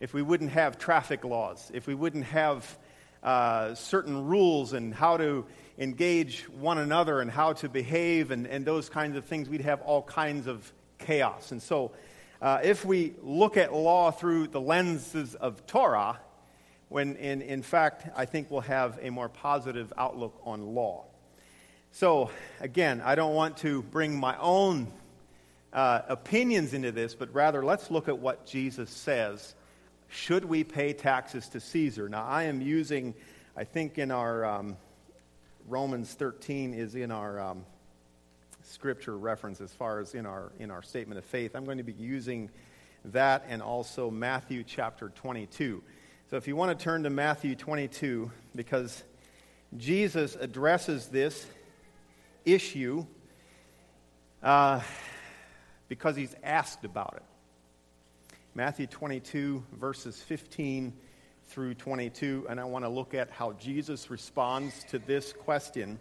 if 0.00 0.12
we 0.12 0.22
wouldn't 0.22 0.50
have 0.50 0.76
traffic 0.76 1.24
laws, 1.24 1.70
if 1.72 1.86
we 1.86 1.94
wouldn't 1.94 2.24
have 2.24 2.78
uh, 3.22 3.76
certain 3.76 4.26
rules 4.26 4.72
and 4.72 4.92
how 4.92 5.16
to 5.16 5.46
engage 5.78 6.48
one 6.48 6.78
another 6.78 7.20
and 7.20 7.30
how 7.30 7.52
to 7.52 7.68
behave 7.68 8.32
and, 8.32 8.44
and 8.48 8.64
those 8.64 8.88
kinds 8.88 9.16
of 9.16 9.24
things, 9.24 9.48
we'd 9.48 9.60
have 9.60 9.80
all 9.82 10.02
kinds 10.02 10.48
of 10.48 10.72
chaos. 10.98 11.52
And 11.52 11.62
so, 11.62 11.92
uh, 12.42 12.58
if 12.64 12.84
we 12.84 13.14
look 13.22 13.56
at 13.56 13.72
law 13.72 14.10
through 14.10 14.48
the 14.48 14.60
lenses 14.60 15.36
of 15.36 15.64
Torah, 15.64 16.18
when 16.88 17.14
in, 17.14 17.40
in 17.40 17.62
fact, 17.62 18.08
I 18.16 18.24
think 18.24 18.50
we'll 18.50 18.62
have 18.62 18.98
a 19.00 19.10
more 19.10 19.28
positive 19.28 19.92
outlook 19.96 20.40
on 20.44 20.74
law. 20.74 21.04
So, 21.92 22.30
again, 22.60 23.00
I 23.00 23.14
don't 23.14 23.34
want 23.34 23.58
to 23.58 23.82
bring 23.82 24.18
my 24.18 24.36
own 24.38 24.88
uh, 25.78 26.02
opinions 26.08 26.74
into 26.74 26.90
this, 26.90 27.14
but 27.14 27.32
rather 27.32 27.64
let's 27.64 27.88
look 27.88 28.08
at 28.08 28.18
what 28.18 28.44
Jesus 28.44 28.90
says. 28.90 29.54
Should 30.08 30.44
we 30.44 30.64
pay 30.64 30.92
taxes 30.92 31.48
to 31.50 31.60
Caesar? 31.60 32.08
Now, 32.08 32.24
I 32.24 32.44
am 32.44 32.60
using, 32.60 33.14
I 33.56 33.62
think 33.62 33.96
in 33.96 34.10
our 34.10 34.44
um, 34.44 34.76
Romans 35.68 36.12
13 36.14 36.74
is 36.74 36.96
in 36.96 37.12
our 37.12 37.38
um, 37.38 37.64
scripture 38.64 39.16
reference 39.16 39.60
as 39.60 39.70
far 39.72 40.00
as 40.00 40.16
in 40.16 40.26
our, 40.26 40.50
in 40.58 40.72
our 40.72 40.82
statement 40.82 41.16
of 41.16 41.24
faith. 41.24 41.54
I'm 41.54 41.64
going 41.64 41.78
to 41.78 41.84
be 41.84 41.92
using 41.92 42.50
that 43.04 43.44
and 43.48 43.62
also 43.62 44.10
Matthew 44.10 44.64
chapter 44.64 45.10
22. 45.10 45.80
So 46.28 46.36
if 46.36 46.48
you 46.48 46.56
want 46.56 46.76
to 46.76 46.84
turn 46.84 47.04
to 47.04 47.10
Matthew 47.10 47.54
22, 47.54 48.32
because 48.56 49.04
Jesus 49.76 50.34
addresses 50.34 51.06
this 51.06 51.46
issue 52.44 53.06
uh, 54.42 54.80
because 55.88 56.16
he's 56.16 56.34
asked 56.42 56.84
about 56.84 57.14
it. 57.16 57.22
Matthew 58.54 58.86
22, 58.86 59.64
verses 59.72 60.20
15 60.22 60.92
through 61.46 61.74
22, 61.74 62.46
and 62.48 62.60
I 62.60 62.64
want 62.64 62.84
to 62.84 62.88
look 62.88 63.14
at 63.14 63.30
how 63.30 63.52
Jesus 63.52 64.10
responds 64.10 64.84
to 64.90 64.98
this 64.98 65.32
question 65.32 65.98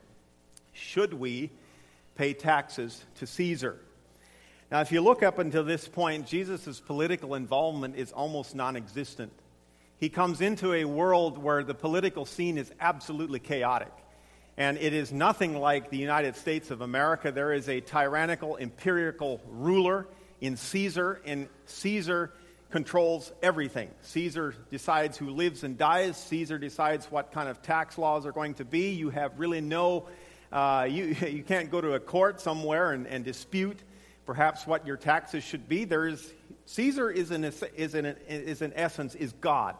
Should 0.73 1.13
we 1.13 1.51
pay 2.15 2.33
taxes 2.33 3.03
to 3.15 3.27
Caesar? 3.27 3.79
Now, 4.69 4.81
if 4.81 4.91
you 4.91 5.01
look 5.01 5.23
up 5.23 5.39
until 5.39 5.63
this 5.63 5.87
point, 5.87 6.27
Jesus' 6.27 6.79
political 6.79 7.35
involvement 7.35 7.95
is 7.95 8.11
almost 8.11 8.55
non 8.55 8.75
existent. 8.75 9.31
He 9.97 10.09
comes 10.09 10.41
into 10.41 10.73
a 10.73 10.85
world 10.85 11.37
where 11.37 11.63
the 11.63 11.73
political 11.73 12.25
scene 12.25 12.57
is 12.57 12.71
absolutely 12.79 13.39
chaotic. 13.39 13.91
And 14.57 14.77
it 14.77 14.93
is 14.93 15.11
nothing 15.11 15.55
like 15.59 15.91
the 15.91 15.97
United 15.97 16.35
States 16.35 16.71
of 16.71 16.81
America. 16.81 17.31
There 17.31 17.53
is 17.53 17.69
a 17.69 17.79
tyrannical, 17.79 18.55
imperial 18.55 19.39
ruler 19.47 20.07
in 20.41 20.57
Caesar, 20.57 21.21
and 21.25 21.47
Caesar 21.67 22.31
controls 22.71 23.31
everything. 23.43 23.89
Caesar 24.01 24.55
decides 24.71 25.17
who 25.17 25.29
lives 25.29 25.63
and 25.63 25.77
dies. 25.77 26.17
Caesar 26.25 26.57
decides 26.57 27.05
what 27.11 27.31
kind 27.31 27.47
of 27.47 27.61
tax 27.61 27.97
laws 27.97 28.25
are 28.25 28.31
going 28.31 28.55
to 28.55 28.65
be. 28.65 28.89
You 28.89 29.11
have 29.11 29.39
really 29.39 29.61
no, 29.61 30.07
uh, 30.51 30.87
you, 30.89 31.05
you 31.27 31.43
can't 31.43 31.69
go 31.69 31.79
to 31.79 31.93
a 31.93 31.99
court 31.99 32.41
somewhere 32.41 32.91
and, 32.91 33.07
and 33.07 33.23
dispute 33.23 33.77
perhaps 34.27 34.67
what 34.67 34.85
your 34.85 34.97
taxes 34.97 35.43
should 35.43 35.67
be. 35.69 35.85
There 35.85 36.05
is, 36.05 36.33
Caesar 36.65 37.09
is 37.09 37.31
in, 37.31 37.45
is, 37.45 37.95
in, 37.95 38.05
is 38.27 38.61
in 38.61 38.73
essence, 38.75 39.15
is 39.15 39.31
God 39.31 39.75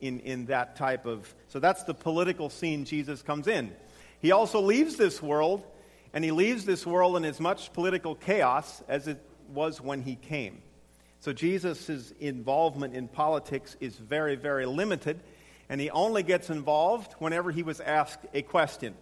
in, 0.00 0.18
in 0.20 0.46
that 0.46 0.74
type 0.76 1.06
of, 1.06 1.32
so 1.48 1.60
that's 1.60 1.84
the 1.84 1.94
political 1.94 2.50
scene 2.50 2.84
Jesus 2.84 3.22
comes 3.22 3.46
in. 3.46 3.72
He 4.22 4.30
also 4.30 4.60
leaves 4.60 4.96
this 4.96 5.20
world, 5.20 5.64
and 6.14 6.24
he 6.24 6.30
leaves 6.30 6.64
this 6.64 6.86
world 6.86 7.16
in 7.16 7.24
as 7.24 7.40
much 7.40 7.72
political 7.72 8.14
chaos 8.14 8.80
as 8.88 9.08
it 9.08 9.20
was 9.52 9.80
when 9.80 10.02
he 10.02 10.14
came. 10.14 10.62
So 11.18 11.32
Jesus' 11.32 12.12
involvement 12.20 12.94
in 12.94 13.08
politics 13.08 13.76
is 13.80 13.96
very, 13.96 14.36
very 14.36 14.64
limited, 14.64 15.20
and 15.68 15.80
he 15.80 15.90
only 15.90 16.22
gets 16.22 16.50
involved 16.50 17.12
whenever 17.18 17.50
he 17.50 17.64
was 17.64 17.80
asked 17.80 18.24
a 18.32 18.42
question. 18.42 18.94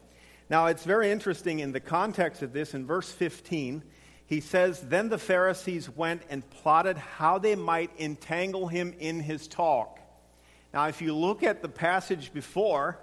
Now, 0.48 0.66
it's 0.66 0.84
very 0.84 1.10
interesting 1.10 1.60
in 1.60 1.72
the 1.72 1.80
context 1.80 2.42
of 2.42 2.54
this, 2.54 2.72
in 2.72 2.86
verse 2.86 3.12
15, 3.12 3.82
he 4.26 4.40
says, 4.40 4.80
Then 4.80 5.10
the 5.10 5.18
Pharisees 5.18 5.90
went 5.90 6.22
and 6.30 6.48
plotted 6.48 6.96
how 6.96 7.38
they 7.38 7.56
might 7.56 7.90
entangle 7.98 8.68
him 8.68 8.94
in 8.98 9.20
his 9.20 9.46
talk. 9.46 9.98
Now, 10.72 10.88
if 10.88 11.02
you 11.02 11.14
look 11.14 11.42
at 11.42 11.62
the 11.62 11.68
passage 11.68 12.32
before, 12.32 12.98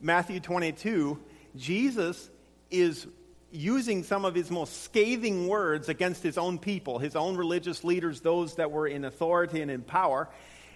Matthew 0.00 0.40
22, 0.40 1.18
Jesus 1.56 2.30
is 2.70 3.06
using 3.50 4.02
some 4.02 4.24
of 4.24 4.34
his 4.34 4.50
most 4.50 4.82
scathing 4.82 5.48
words 5.48 5.88
against 5.88 6.22
his 6.22 6.36
own 6.36 6.58
people, 6.58 6.98
his 6.98 7.16
own 7.16 7.36
religious 7.36 7.84
leaders, 7.84 8.20
those 8.20 8.56
that 8.56 8.70
were 8.70 8.86
in 8.86 9.04
authority 9.04 9.62
and 9.62 9.70
in 9.70 9.82
power. 9.82 10.28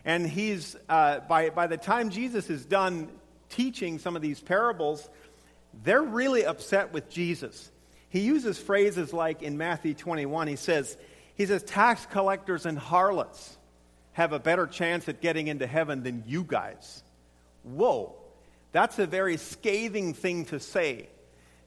And 0.05 0.27
he's, 0.27 0.77
uh, 0.89 1.21
by, 1.21 1.51
by 1.51 1.67
the 1.67 1.77
time 1.77 2.11
Jesus 2.11 2.49
is 2.49 2.65
done 2.65 3.09
teaching 3.51 3.99
some 3.99 4.17
of 4.17 4.23
these 4.23 4.41
parables, 4.41 5.09
they're 5.85 6.03
really 6.03 6.45
upset 6.45 6.93
with 6.93 7.11
Jesus. 7.11 7.71
He 8.09 8.21
uses 8.21 8.59
phrases 8.59 9.13
like 9.13 9.43
in 9.43 9.59
Matthew 9.59 9.95
21, 9.95 10.49
he 10.49 10.57
says, 10.57 10.97
he 11.37 11.47
says, 11.47 11.63
tax 11.63 12.07
collectors 12.07 12.67
and 12.67 12.79
harlots 12.79 13.57
have 14.13 14.33
a 14.33 14.39
better 14.39 14.67
chance 14.67 15.09
at 15.09 15.21
getting 15.21 15.47
into 15.47 15.67
heaven 15.67 16.03
than 16.03 16.25
you 16.27 16.45
guys. 16.45 17.03
Whoa. 17.63 18.20
That's 18.73 18.99
a 18.99 19.07
very 19.07 19.37
scathing 19.37 20.15
thing 20.15 20.45
to 20.47 20.61
say. 20.61 21.09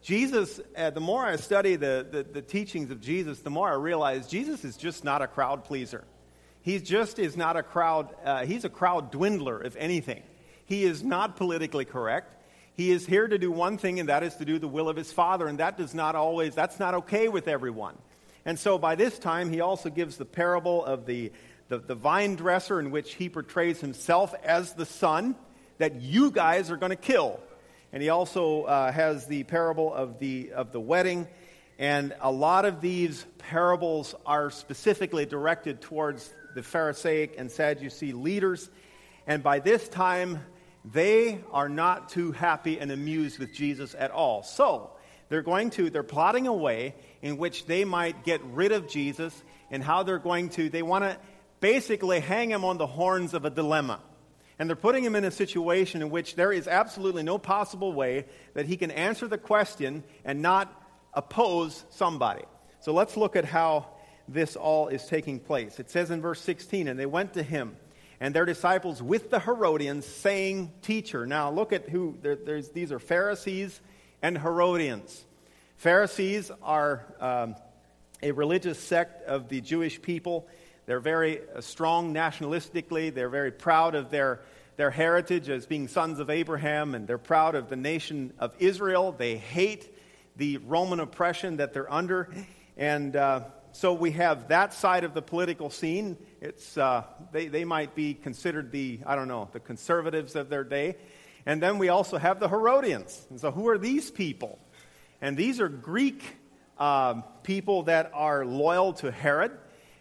Jesus, 0.01 0.59
uh, 0.77 0.89
the 0.89 0.99
more 0.99 1.25
I 1.25 1.37
study 1.37 1.75
the, 1.75 2.05
the, 2.09 2.23
the, 2.23 2.41
teachings 2.41 2.91
of 2.91 2.99
Jesus, 2.99 3.39
the 3.39 3.49
more 3.49 3.69
I 3.69 3.75
realize 3.75 4.27
Jesus 4.27 4.65
is 4.65 4.75
just 4.75 5.03
not 5.03 5.21
a 5.21 5.27
crowd 5.27 5.63
pleaser. 5.63 6.03
He 6.61 6.79
just 6.79 7.19
is 7.19 7.37
not 7.37 7.55
a 7.55 7.63
crowd, 7.63 8.13
uh, 8.23 8.45
he's 8.45 8.65
a 8.65 8.69
crowd 8.69 9.11
dwindler, 9.11 9.63
if 9.63 9.75
anything. 9.77 10.21
He 10.65 10.83
is 10.83 11.03
not 11.03 11.37
politically 11.37 11.85
correct. 11.85 12.35
He 12.73 12.91
is 12.91 13.05
here 13.05 13.27
to 13.27 13.37
do 13.37 13.51
one 13.51 13.77
thing, 13.77 13.99
and 13.99 14.09
that 14.09 14.23
is 14.23 14.35
to 14.35 14.45
do 14.45 14.59
the 14.59 14.67
will 14.67 14.89
of 14.89 14.97
his 14.97 15.11
Father, 15.11 15.47
and 15.47 15.59
that 15.59 15.77
does 15.77 15.93
not 15.93 16.15
always, 16.15 16.55
that's 16.55 16.79
not 16.79 16.95
okay 16.95 17.29
with 17.29 17.47
everyone. 17.47 17.97
And 18.45 18.59
so 18.59 18.77
by 18.77 18.95
this 18.95 19.19
time, 19.19 19.51
he 19.51 19.61
also 19.61 19.89
gives 19.89 20.17
the 20.17 20.25
parable 20.25 20.83
of 20.83 21.05
the, 21.05 21.31
the, 21.69 21.77
the 21.77 21.95
vine 21.95 22.35
dresser, 22.35 22.79
in 22.79 22.91
which 22.91 23.13
he 23.13 23.29
portrays 23.29 23.79
himself 23.79 24.33
as 24.43 24.73
the 24.73 24.85
son 24.85 25.35
that 25.77 26.01
you 26.01 26.31
guys 26.31 26.71
are 26.71 26.77
going 26.77 26.91
to 26.91 26.95
kill. 26.95 27.39
And 27.91 28.01
he 28.01 28.09
also 28.09 28.63
uh, 28.63 28.91
has 28.91 29.27
the 29.27 29.43
parable 29.43 29.93
of 29.93 30.19
the, 30.19 30.51
of 30.53 30.71
the 30.71 30.79
wedding. 30.79 31.27
And 31.77 32.15
a 32.21 32.31
lot 32.31 32.65
of 32.65 32.81
these 32.81 33.25
parables 33.37 34.15
are 34.25 34.49
specifically 34.49 35.25
directed 35.25 35.81
towards 35.81 36.33
the 36.55 36.63
Pharisaic 36.63 37.35
and 37.37 37.51
Sadducee 37.51 38.13
leaders. 38.13 38.69
And 39.27 39.43
by 39.43 39.59
this 39.59 39.87
time, 39.87 40.39
they 40.85 41.39
are 41.51 41.69
not 41.69 42.09
too 42.09 42.31
happy 42.31 42.79
and 42.79 42.91
amused 42.91 43.39
with 43.39 43.53
Jesus 43.53 43.95
at 43.97 44.11
all. 44.11 44.43
So, 44.43 44.91
they're 45.29 45.41
going 45.41 45.71
to, 45.71 45.89
they're 45.89 46.03
plotting 46.03 46.45
a 46.45 46.53
way 46.53 46.93
in 47.23 47.37
which 47.37 47.65
they 47.65 47.85
might 47.85 48.23
get 48.23 48.43
rid 48.43 48.71
of 48.71 48.87
Jesus 48.87 49.33
and 49.71 49.83
how 49.83 50.03
they're 50.03 50.19
going 50.19 50.49
to, 50.49 50.69
they 50.69 50.83
want 50.83 51.05
to 51.05 51.17
basically 51.59 52.19
hang 52.19 52.51
him 52.51 52.63
on 52.63 52.77
the 52.77 52.85
horns 52.85 53.33
of 53.33 53.43
a 53.43 53.49
dilemma. 53.49 53.99
And 54.59 54.69
they're 54.69 54.75
putting 54.75 55.03
him 55.03 55.15
in 55.15 55.23
a 55.23 55.31
situation 55.31 56.01
in 56.01 56.09
which 56.09 56.35
there 56.35 56.51
is 56.51 56.67
absolutely 56.67 57.23
no 57.23 57.37
possible 57.37 57.93
way 57.93 58.25
that 58.53 58.65
he 58.65 58.77
can 58.77 58.91
answer 58.91 59.27
the 59.27 59.37
question 59.37 60.03
and 60.23 60.41
not 60.41 60.71
oppose 61.13 61.83
somebody. 61.89 62.43
So 62.81 62.93
let's 62.93 63.17
look 63.17 63.35
at 63.35 63.45
how 63.45 63.87
this 64.27 64.55
all 64.55 64.87
is 64.87 65.05
taking 65.05 65.39
place. 65.39 65.79
It 65.79 65.89
says 65.89 66.11
in 66.11 66.21
verse 66.21 66.41
16, 66.41 66.87
And 66.87 66.99
they 66.99 67.05
went 67.05 67.33
to 67.33 67.43
him 67.43 67.75
and 68.19 68.33
their 68.33 68.45
disciples 68.45 69.01
with 69.01 69.29
the 69.29 69.39
Herodians, 69.39 70.05
saying, 70.05 70.71
Teacher. 70.81 71.25
Now 71.25 71.51
look 71.51 71.73
at 71.73 71.89
who, 71.89 72.17
there, 72.21 72.61
these 72.61 72.91
are 72.91 72.99
Pharisees 72.99 73.81
and 74.21 74.37
Herodians. 74.37 75.25
Pharisees 75.75 76.51
are 76.61 77.05
um, 77.19 77.55
a 78.21 78.31
religious 78.31 78.79
sect 78.79 79.27
of 79.27 79.49
the 79.49 79.59
Jewish 79.59 80.01
people 80.01 80.47
they're 80.85 80.99
very 80.99 81.39
uh, 81.55 81.61
strong 81.61 82.13
nationalistically. 82.13 83.13
They're 83.13 83.29
very 83.29 83.51
proud 83.51 83.95
of 83.95 84.09
their, 84.09 84.41
their 84.75 84.91
heritage 84.91 85.49
as 85.49 85.65
being 85.65 85.87
sons 85.87 86.19
of 86.19 86.29
Abraham, 86.29 86.95
and 86.95 87.07
they're 87.07 87.17
proud 87.17 87.55
of 87.55 87.69
the 87.69 87.75
nation 87.75 88.33
of 88.39 88.53
Israel. 88.59 89.11
They 89.11 89.37
hate 89.37 89.95
the 90.35 90.57
Roman 90.57 90.99
oppression 90.99 91.57
that 91.57 91.73
they're 91.73 91.91
under. 91.91 92.33
And 92.75 93.15
uh, 93.15 93.41
so 93.71 93.93
we 93.93 94.11
have 94.11 94.49
that 94.49 94.73
side 94.73 95.03
of 95.03 95.13
the 95.13 95.21
political 95.21 95.69
scene. 95.69 96.17
It's, 96.41 96.77
uh, 96.77 97.03
they, 97.31 97.47
they 97.47 97.65
might 97.65 97.95
be 97.95 98.13
considered 98.13 98.71
the, 98.71 98.99
I 99.05 99.15
don't 99.15 99.27
know, 99.27 99.49
the 99.53 99.59
conservatives 99.59 100.35
of 100.35 100.49
their 100.49 100.63
day. 100.63 100.97
And 101.45 101.61
then 101.61 101.77
we 101.77 101.89
also 101.89 102.17
have 102.17 102.39
the 102.39 102.47
Herodians. 102.49 103.25
And 103.29 103.39
so 103.39 103.51
who 103.51 103.67
are 103.67 103.77
these 103.77 104.11
people? 104.11 104.59
And 105.21 105.37
these 105.37 105.59
are 105.59 105.69
Greek 105.69 106.23
um, 106.77 107.23
people 107.43 107.83
that 107.83 108.11
are 108.13 108.45
loyal 108.45 108.93
to 108.93 109.11
Herod. 109.11 109.51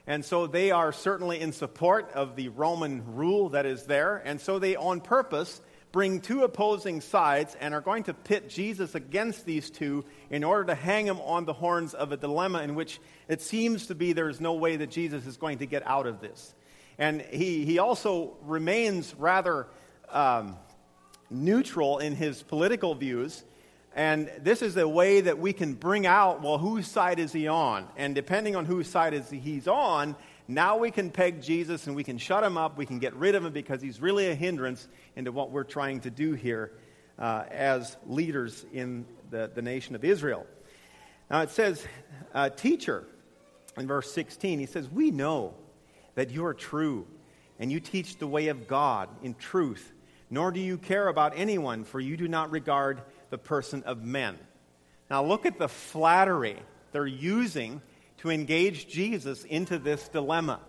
And 0.07 0.25
so 0.25 0.47
they 0.47 0.71
are 0.71 0.93
certainly 0.93 1.41
in 1.41 1.53
support 1.53 2.11
of 2.13 2.35
the 2.35 2.49
Roman 2.49 3.15
rule 3.15 3.51
that 3.51 3.67
is 3.67 3.85
there. 3.85 4.17
And 4.25 4.41
so 4.41 4.59
they, 4.59 4.75
on 4.75 5.01
purpose, 5.01 5.61
bring 5.93 6.21
two 6.21 6.43
opposing 6.43 7.01
sides 7.01 7.57
and 7.61 7.75
are 7.75 7.81
going 7.81 8.03
to 8.05 8.15
pit 8.15 8.49
Jesus 8.49 8.95
against 8.95 9.45
these 9.45 9.71
two 9.71 10.05
in 10.31 10.43
order 10.43 10.65
to 10.65 10.75
hang 10.75 11.07
him 11.07 11.21
on 11.21 11.45
the 11.45 11.53
horns 11.53 11.95
of 11.95 12.11
a 12.11 12.17
dilemma 12.17 12.63
in 12.63 12.75
which 12.75 12.99
it 13.29 13.43
seems 13.43 13.87
to 13.87 13.95
be 13.95 14.13
there 14.13 14.29
is 14.29 14.41
no 14.41 14.55
way 14.55 14.77
that 14.77 14.91
Jesus 14.91 15.27
is 15.27 15.37
going 15.37 15.59
to 15.59 15.67
get 15.67 15.87
out 15.87 16.07
of 16.07 16.21
this. 16.21 16.55
And 16.99 17.21
he, 17.21 17.65
he 17.65 17.79
also 17.79 18.37
remains 18.43 19.15
rather 19.17 19.67
um, 20.11 20.57
neutral 21.31 21.99
in 21.99 22.17
his 22.17 22.43
political 22.43 22.95
views. 22.95 23.45
And 23.95 24.31
this 24.41 24.63
is 24.63 24.77
a 24.77 24.89
way 24.89 25.21
that 25.21 25.39
we 25.39 25.53
can 25.53 25.75
bring 25.75 26.07
out, 26.07 26.41
well, 26.41 26.59
whose 26.59 26.87
side 26.87 27.19
is 27.19 27.33
he 27.33 27.47
on? 27.47 27.87
And 27.97 28.15
depending 28.15 28.57
on 28.57 28.65
whose 28.65 28.89
side 28.89 29.13
is 29.13 29.29
he's 29.29 29.69
on, 29.69 30.17
now 30.49 30.79
we 30.79 30.91
can 30.91 31.11
peg 31.11 31.43
Jesus 31.43 31.87
and 31.87 31.95
we 31.95 32.03
can 32.03 32.17
shut 32.17 32.43
him 32.43 32.57
up. 32.57 32.77
We 32.77 32.87
can 32.87 32.99
get 32.99 33.15
rid 33.15 33.35
of 33.35 33.45
him 33.45 33.53
because 33.53 33.83
he's 33.83 34.01
really 34.01 34.29
a 34.29 34.35
hindrance 34.35 34.89
into 35.15 35.31
what 35.31 35.51
we're 35.51 35.65
trying 35.65 36.01
to 36.01 36.11
do 36.11 36.33
here 36.33 36.73
uh, 37.19 37.45
as 37.51 37.97
leaders 38.07 38.65
in 38.73 39.05
the, 39.31 39.51
the 39.55 39.63
nation 39.63 39.95
of 39.95 40.05
Israel. 40.05 40.47
Now 41.31 41.43
it 41.43 41.51
says, 41.51 41.87
uh, 42.35 42.49
Teacher, 42.49 43.05
in 43.77 43.87
verse 43.87 44.13
16, 44.13 44.59
he 44.59 44.67
says, 44.67 44.89
We 44.89 45.11
know 45.11 45.55
that 46.15 46.31
you 46.31 46.45
are 46.45 46.55
true 46.55 47.07
and 47.59 47.71
you 47.71 47.81
teach 47.81 48.19
the 48.19 48.27
way 48.27 48.49
of 48.49 48.67
God 48.67 49.09
in 49.23 49.35
truth, 49.35 49.93
nor 50.31 50.51
do 50.51 50.61
you 50.61 50.79
care 50.79 51.09
about 51.09 51.33
anyone, 51.37 51.85
for 51.85 52.01
you 52.01 52.17
do 52.17 52.27
not 52.27 52.51
regard 52.51 53.03
the 53.33 53.39
person 53.39 53.83
of 53.85 54.05
men. 54.05 54.39
Now, 55.11 55.25
look 55.25 55.47
at 55.47 55.59
the 55.59 55.69
flattery 55.69 56.59
they're 56.93 57.07
using 57.07 57.81
to 58.19 58.31
engage 58.31 58.87
Jesus 58.87 59.43
into 59.45 59.79
this 59.79 60.07
dilemma. 60.09 60.61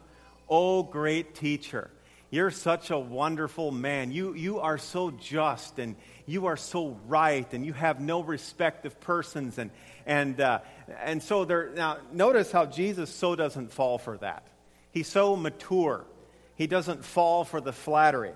Oh, 0.49 0.81
great 0.81 1.35
teacher, 1.35 1.91
you're 2.29 2.51
such 2.51 2.89
a 2.89 2.97
wonderful 2.97 3.71
man. 3.71 4.11
You, 4.11 4.33
you 4.33 4.59
are 4.61 4.77
so 4.77 5.11
just 5.11 5.77
and 5.77 5.95
you 6.25 6.45
are 6.45 6.57
so 6.57 6.97
right 7.05 7.53
and 7.53 7.65
you 7.65 7.73
have 7.73 7.99
no 7.99 8.23
respect 8.23 8.85
of 8.85 8.99
persons. 9.01 9.57
And, 9.59 9.69
and, 10.05 10.39
uh, 10.39 10.59
and 11.03 11.21
so 11.21 11.45
there, 11.45 11.71
now 11.75 11.97
notice 12.11 12.51
how 12.51 12.65
Jesus 12.65 13.09
so 13.11 13.35
doesn't 13.35 13.71
fall 13.71 13.97
for 13.97 14.17
that. 14.17 14.47
He's 14.91 15.07
so 15.07 15.35
mature. 15.35 16.05
He 16.55 16.65
doesn't 16.65 17.03
fall 17.03 17.43
for 17.43 17.59
the 17.61 17.73
flattery. 17.73 18.33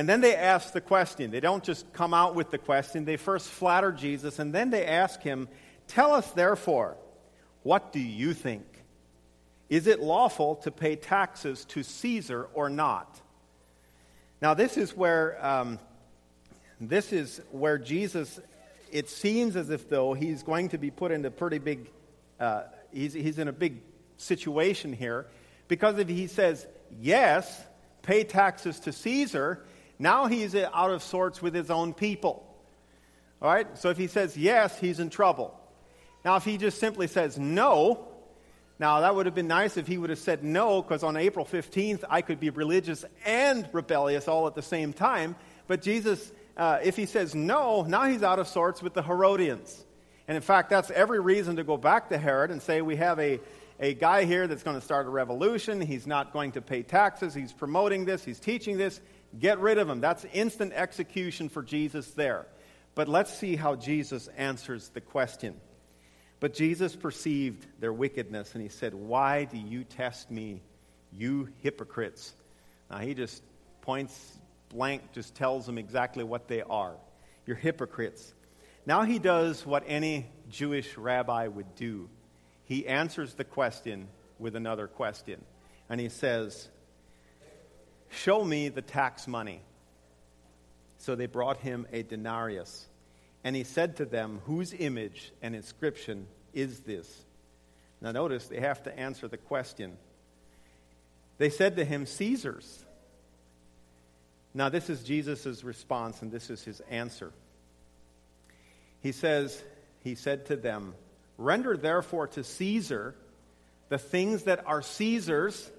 And 0.00 0.08
then 0.08 0.22
they 0.22 0.34
ask 0.34 0.72
the 0.72 0.80
question. 0.80 1.30
They 1.30 1.40
don't 1.40 1.62
just 1.62 1.92
come 1.92 2.14
out 2.14 2.34
with 2.34 2.50
the 2.50 2.56
question. 2.56 3.04
They 3.04 3.18
first 3.18 3.50
flatter 3.50 3.92
Jesus, 3.92 4.38
and 4.38 4.50
then 4.50 4.70
they 4.70 4.86
ask 4.86 5.20
him, 5.20 5.46
Tell 5.88 6.14
us, 6.14 6.30
therefore, 6.30 6.96
what 7.64 7.92
do 7.92 8.00
you 8.00 8.32
think? 8.32 8.64
Is 9.68 9.86
it 9.86 10.00
lawful 10.00 10.56
to 10.56 10.70
pay 10.70 10.96
taxes 10.96 11.66
to 11.66 11.82
Caesar 11.82 12.48
or 12.54 12.70
not? 12.70 13.20
Now, 14.40 14.54
this 14.54 14.78
is 14.78 14.96
where, 14.96 15.36
um, 15.44 15.78
this 16.80 17.12
is 17.12 17.42
where 17.50 17.76
Jesus, 17.76 18.40
it 18.90 19.10
seems 19.10 19.54
as 19.54 19.68
if 19.68 19.86
though 19.90 20.14
he's 20.14 20.42
going 20.42 20.70
to 20.70 20.78
be 20.78 20.90
put 20.90 21.12
into 21.12 21.30
pretty 21.30 21.58
big, 21.58 21.90
uh, 22.40 22.62
he's, 22.90 23.12
he's 23.12 23.38
in 23.38 23.48
a 23.48 23.52
big 23.52 23.82
situation 24.16 24.94
here. 24.94 25.26
Because 25.68 25.98
if 25.98 26.08
he 26.08 26.26
says, 26.26 26.66
yes, 27.02 27.62
pay 28.00 28.24
taxes 28.24 28.80
to 28.80 28.92
Caesar, 28.94 29.62
now 30.00 30.26
he's 30.26 30.54
out 30.56 30.90
of 30.90 31.02
sorts 31.02 31.40
with 31.40 31.54
his 31.54 31.70
own 31.70 31.94
people. 31.94 32.46
All 33.40 33.52
right? 33.52 33.78
So 33.78 33.90
if 33.90 33.98
he 33.98 34.06
says 34.06 34.36
yes, 34.36 34.78
he's 34.80 34.98
in 34.98 35.10
trouble. 35.10 35.56
Now, 36.24 36.36
if 36.36 36.44
he 36.44 36.56
just 36.56 36.80
simply 36.80 37.06
says 37.06 37.38
no, 37.38 38.08
now 38.78 39.00
that 39.00 39.14
would 39.14 39.26
have 39.26 39.34
been 39.34 39.46
nice 39.46 39.76
if 39.76 39.86
he 39.86 39.98
would 39.98 40.10
have 40.10 40.18
said 40.18 40.42
no, 40.42 40.82
because 40.82 41.02
on 41.02 41.16
April 41.16 41.44
15th, 41.44 42.04
I 42.08 42.22
could 42.22 42.40
be 42.40 42.50
religious 42.50 43.04
and 43.26 43.68
rebellious 43.72 44.26
all 44.26 44.46
at 44.46 44.54
the 44.54 44.62
same 44.62 44.92
time. 44.92 45.36
But 45.66 45.82
Jesus, 45.82 46.32
uh, 46.56 46.78
if 46.82 46.96
he 46.96 47.06
says 47.06 47.34
no, 47.34 47.82
now 47.82 48.04
he's 48.04 48.22
out 48.22 48.38
of 48.38 48.48
sorts 48.48 48.82
with 48.82 48.94
the 48.94 49.02
Herodians. 49.02 49.84
And 50.28 50.36
in 50.36 50.42
fact, 50.42 50.70
that's 50.70 50.90
every 50.90 51.20
reason 51.20 51.56
to 51.56 51.64
go 51.64 51.76
back 51.76 52.08
to 52.08 52.18
Herod 52.18 52.50
and 52.50 52.62
say, 52.62 52.80
we 52.82 52.96
have 52.96 53.18
a, 53.18 53.40
a 53.78 53.94
guy 53.94 54.24
here 54.24 54.46
that's 54.46 54.62
going 54.62 54.78
to 54.78 54.84
start 54.84 55.06
a 55.06 55.10
revolution. 55.10 55.80
He's 55.80 56.06
not 56.06 56.32
going 56.32 56.52
to 56.52 56.62
pay 56.62 56.82
taxes. 56.82 57.34
He's 57.34 57.52
promoting 57.52 58.04
this. 58.04 58.24
He's 58.24 58.40
teaching 58.40 58.78
this. 58.78 59.00
Get 59.38 59.58
rid 59.60 59.78
of 59.78 59.88
him. 59.88 60.00
That's 60.00 60.24
instant 60.32 60.72
execution 60.72 61.48
for 61.48 61.62
Jesus 61.62 62.10
there. 62.12 62.46
But 62.94 63.08
let's 63.08 63.32
see 63.32 63.56
how 63.56 63.76
Jesus 63.76 64.28
answers 64.36 64.88
the 64.88 65.00
question. 65.00 65.54
But 66.40 66.54
Jesus 66.54 66.96
perceived 66.96 67.66
their 67.80 67.92
wickedness 67.92 68.54
and 68.54 68.62
he 68.62 68.68
said, 68.68 68.94
Why 68.94 69.44
do 69.44 69.58
you 69.58 69.84
test 69.84 70.30
me, 70.30 70.62
you 71.12 71.48
hypocrites? 71.62 72.32
Now 72.90 72.98
he 72.98 73.14
just 73.14 73.42
points 73.82 74.38
blank, 74.70 75.12
just 75.12 75.34
tells 75.34 75.66
them 75.66 75.78
exactly 75.78 76.24
what 76.24 76.48
they 76.48 76.62
are. 76.62 76.94
You're 77.46 77.56
hypocrites. 77.56 78.32
Now 78.86 79.02
he 79.02 79.18
does 79.18 79.66
what 79.66 79.84
any 79.86 80.26
Jewish 80.48 80.96
rabbi 80.96 81.46
would 81.46 81.74
do. 81.76 82.08
He 82.64 82.86
answers 82.86 83.34
the 83.34 83.44
question 83.44 84.08
with 84.38 84.56
another 84.56 84.86
question. 84.86 85.44
And 85.88 86.00
he 86.00 86.08
says, 86.08 86.68
Show 88.10 88.44
me 88.44 88.68
the 88.68 88.82
tax 88.82 89.26
money. 89.26 89.62
So 90.98 91.14
they 91.14 91.26
brought 91.26 91.58
him 91.58 91.86
a 91.92 92.02
denarius. 92.02 92.86
And 93.42 93.56
he 93.56 93.64
said 93.64 93.96
to 93.96 94.04
them, 94.04 94.40
Whose 94.44 94.74
image 94.74 95.32
and 95.40 95.54
inscription 95.54 96.26
is 96.52 96.80
this? 96.80 97.24
Now 98.00 98.12
notice 98.12 98.46
they 98.46 98.60
have 98.60 98.82
to 98.84 98.98
answer 98.98 99.28
the 99.28 99.38
question. 99.38 99.96
They 101.38 101.50
said 101.50 101.76
to 101.76 101.84
him, 101.84 102.04
Caesar's. 102.04 102.84
Now 104.52 104.68
this 104.68 104.90
is 104.90 105.02
Jesus' 105.02 105.64
response, 105.64 106.20
and 106.22 106.30
this 106.30 106.50
is 106.50 106.62
his 106.62 106.80
answer. 106.90 107.32
He 109.00 109.12
says, 109.12 109.62
He 110.02 110.14
said 110.14 110.46
to 110.46 110.56
them, 110.56 110.94
Render 111.38 111.76
therefore 111.76 112.26
to 112.28 112.44
Caesar 112.44 113.14
the 113.88 113.98
things 113.98 114.44
that 114.44 114.66
are 114.66 114.82
Caesar's 114.82 115.70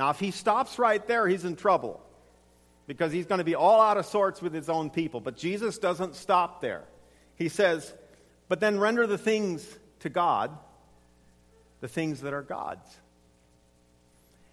now, 0.00 0.08
if 0.08 0.18
he 0.18 0.30
stops 0.30 0.78
right 0.78 1.06
there, 1.06 1.28
he's 1.28 1.44
in 1.44 1.56
trouble 1.56 2.00
because 2.86 3.12
he's 3.12 3.26
going 3.26 3.40
to 3.40 3.44
be 3.44 3.54
all 3.54 3.82
out 3.82 3.98
of 3.98 4.06
sorts 4.06 4.40
with 4.40 4.54
his 4.54 4.70
own 4.70 4.88
people. 4.88 5.20
But 5.20 5.36
Jesus 5.36 5.76
doesn't 5.76 6.14
stop 6.14 6.62
there. 6.62 6.84
He 7.36 7.50
says, 7.50 7.92
But 8.48 8.60
then 8.60 8.80
render 8.80 9.06
the 9.06 9.18
things 9.18 9.62
to 9.98 10.08
God, 10.08 10.56
the 11.82 11.86
things 11.86 12.22
that 12.22 12.32
are 12.32 12.40
God's. 12.40 12.88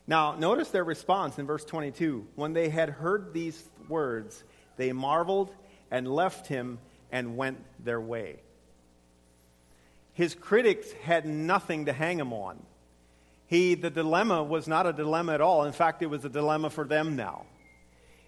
Now, 0.06 0.36
notice 0.36 0.68
their 0.68 0.84
response 0.84 1.40
in 1.40 1.46
verse 1.46 1.64
22. 1.64 2.28
When 2.36 2.52
they 2.52 2.68
had 2.68 2.90
heard 2.90 3.32
these 3.32 3.64
words, 3.88 4.44
they 4.76 4.92
marveled 4.92 5.50
and 5.90 6.10
left 6.10 6.48
him 6.48 6.78
and 7.10 7.38
went 7.38 7.64
their 7.82 8.02
way. 8.02 8.42
His 10.12 10.36
critics 10.36 10.92
had 11.04 11.26
nothing 11.26 11.86
to 11.86 11.94
hang 11.94 12.20
him 12.20 12.34
on 12.34 12.62
he, 13.48 13.76
the 13.76 13.90
dilemma 13.90 14.44
was 14.44 14.68
not 14.68 14.86
a 14.86 14.94
dilemma 14.94 15.34
at 15.34 15.42
all. 15.42 15.64
In 15.64 15.72
fact, 15.72 16.02
it 16.02 16.08
was 16.08 16.24
a 16.26 16.30
dilemma 16.30 16.70
for 16.70 16.86
them 16.86 17.16
now. 17.16 17.46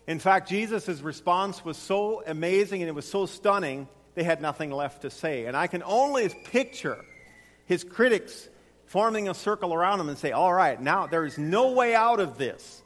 In 0.08 0.18
fact, 0.18 0.50
Jesus' 0.50 1.02
response 1.02 1.64
was 1.64 1.78
so 1.78 2.24
amazing 2.26 2.82
and 2.82 2.90
it 2.90 2.96
was 2.96 3.08
so 3.08 3.26
stunning, 3.26 3.88
they 4.16 4.24
had 4.24 4.42
nothing 4.42 4.72
left 4.72 5.04
to 5.04 5.10
say. 5.10 5.46
And 5.46 5.56
I 5.56 5.68
can 5.68 5.84
only 5.84 6.30
picture 6.30 6.98
his 7.66 7.84
critics 7.84 8.50
forming 8.86 9.30
a 9.30 9.34
circle 9.34 9.74
around 9.74 10.00
him 10.00 10.10
and 10.10 10.18
say, 10.18 10.32
All 10.32 10.54
right, 10.54 10.82
now 10.82 11.06
there 11.06 11.26
is 11.26 11.38
no 11.38 11.74
way 11.74 11.94
out 11.94 12.20
of 12.20 12.38
this. 12.38 12.82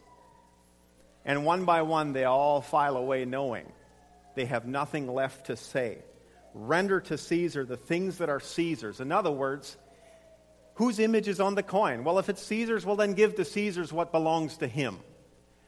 And 1.24 1.46
one 1.46 1.63
by 1.63 1.84
one, 1.84 2.12
they 2.12 2.26
all 2.26 2.62
file 2.62 2.98
away 2.98 3.26
knowing 3.26 3.72
they 4.36 4.46
have 4.46 4.65
nothing 4.65 5.08
left 5.08 5.46
to 5.46 5.56
say. 5.56 6.00
Render 6.54 7.00
to 7.00 7.17
Caesar 7.17 7.63
the 7.63 7.78
things 7.78 8.17
that 8.17 8.30
are 8.30 8.39
Caesar's. 8.39 9.00
In 9.00 9.12
other 9.12 9.32
words, 9.32 9.78
Whose 10.75 10.99
image 10.99 11.27
is 11.27 11.39
on 11.39 11.55
the 11.55 11.63
coin? 11.63 12.03
Well, 12.03 12.19
if 12.19 12.29
it's 12.29 12.43
Caesar's, 12.43 12.86
well, 12.86 12.95
then 12.95 13.13
give 13.13 13.36
to 13.36 13.45
Caesar's 13.45 13.93
what 13.93 14.12
belongs 14.12 14.57
to 14.57 14.67
him. 14.67 14.99